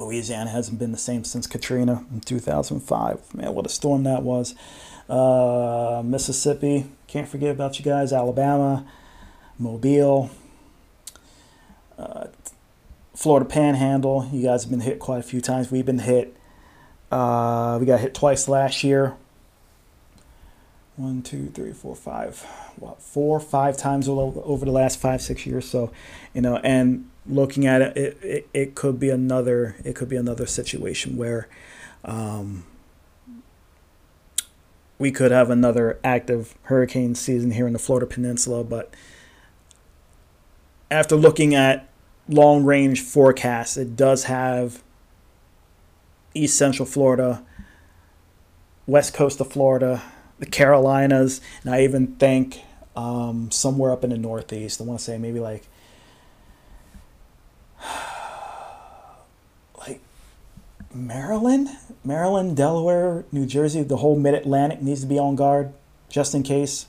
[0.00, 3.34] Louisiana hasn't been the same since Katrina in 2005.
[3.34, 4.54] Man, what a storm that was.
[5.08, 8.12] Uh, Mississippi, can't forget about you guys.
[8.12, 8.86] Alabama,
[9.58, 10.30] Mobile,
[11.98, 12.28] uh,
[13.14, 15.70] Florida Panhandle, you guys have been hit quite a few times.
[15.70, 16.36] We've been hit.
[17.10, 19.16] Uh, we got hit twice last year.
[20.96, 22.40] One, two, three, four, five.
[22.76, 25.68] What, four, five times over the last five, six years.
[25.68, 25.92] So,
[26.34, 29.76] you know, and looking at it, it, it, it could be another.
[29.84, 31.48] It could be another situation where.
[32.04, 32.64] Um,
[35.00, 38.94] we could have another active hurricane season here in the Florida Peninsula, but
[40.90, 41.88] after looking at
[42.28, 44.82] long range forecasts, it does have
[46.34, 47.42] East Central Florida,
[48.86, 50.02] West Coast of Florida,
[50.38, 52.60] the Carolinas, and I even think
[52.96, 54.80] um, somewhere up in the Northeast.
[54.80, 55.64] I want to say maybe like
[59.78, 60.00] like
[60.94, 61.68] Maryland,
[62.04, 65.72] Maryland, Delaware, New Jersey, the whole Mid Atlantic needs to be on guard
[66.08, 66.86] just in case.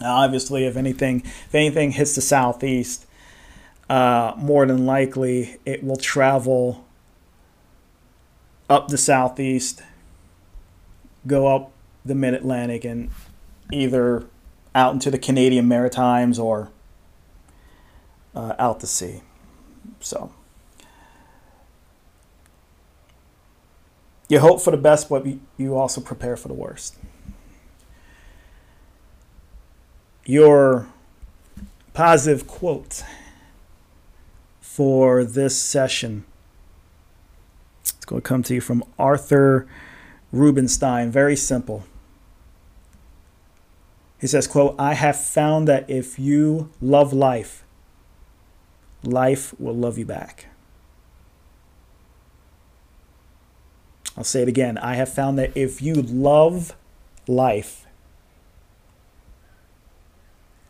[0.00, 3.06] Now, obviously, if anything, if anything hits the southeast,
[3.88, 6.84] uh, more than likely it will travel
[8.72, 9.82] up the southeast,
[11.26, 11.72] go up
[12.06, 13.10] the Mid Atlantic, and
[13.70, 14.24] either
[14.74, 16.70] out into the Canadian Maritimes or
[18.34, 19.20] uh, out to sea.
[20.00, 20.32] So
[24.28, 25.26] you hope for the best, but
[25.58, 26.96] you also prepare for the worst.
[30.24, 30.86] Your
[31.92, 33.04] positive quote
[34.62, 36.24] for this session.
[37.84, 39.66] It's going to come to you from Arthur
[40.32, 41.10] Rubinstein.
[41.10, 41.84] Very simple.
[44.20, 47.64] He says, quote, I have found that if you love life,
[49.02, 50.46] life will love you back.
[54.16, 54.78] I'll say it again.
[54.78, 56.76] I have found that if you love
[57.26, 57.86] life,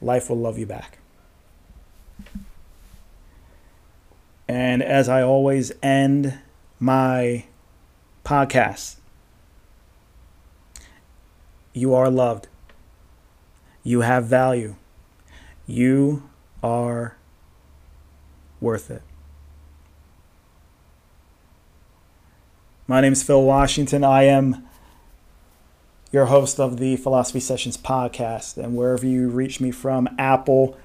[0.01, 0.99] life will love you back.
[4.49, 6.39] And as I always end
[6.83, 7.45] my
[8.25, 8.97] podcast,
[11.73, 12.49] you are loved.
[13.85, 14.75] You have value.
[15.65, 16.29] You
[16.61, 17.17] are
[18.61, 19.03] worth it.
[22.89, 24.03] My name is Phil Washington.
[24.03, 24.65] I am
[26.11, 28.57] your host of the Philosophy Sessions podcast.
[28.57, 30.77] And wherever you reach me from, Apple,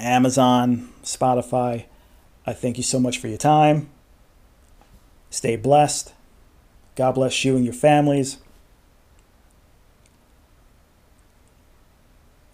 [0.00, 1.84] Amazon, Spotify,
[2.44, 3.90] I thank you so much for your time.
[5.30, 6.14] Stay blessed.
[6.96, 8.38] God bless you and your families.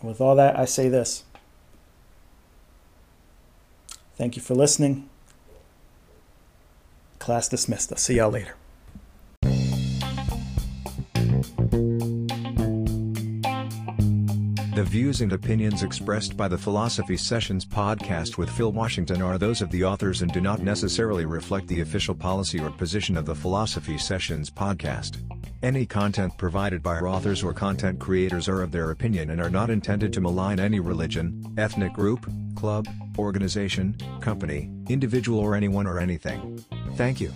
[0.01, 1.24] And with all that, I say this.
[4.16, 5.09] Thank you for listening.
[7.18, 7.90] Class dismissed.
[7.90, 8.55] I'll see y'all later.
[14.85, 19.62] The views and opinions expressed by the Philosophy Sessions podcast with Phil Washington are those
[19.62, 23.35] of the authors and do not necessarily reflect the official policy or position of the
[23.35, 25.23] Philosophy Sessions podcast.
[25.62, 29.48] Any content provided by our authors or content creators are of their opinion and are
[29.48, 32.86] not intended to malign any religion, ethnic group, club,
[33.19, 36.62] organization, company, individual or anyone or anything.
[36.97, 37.32] Thank you.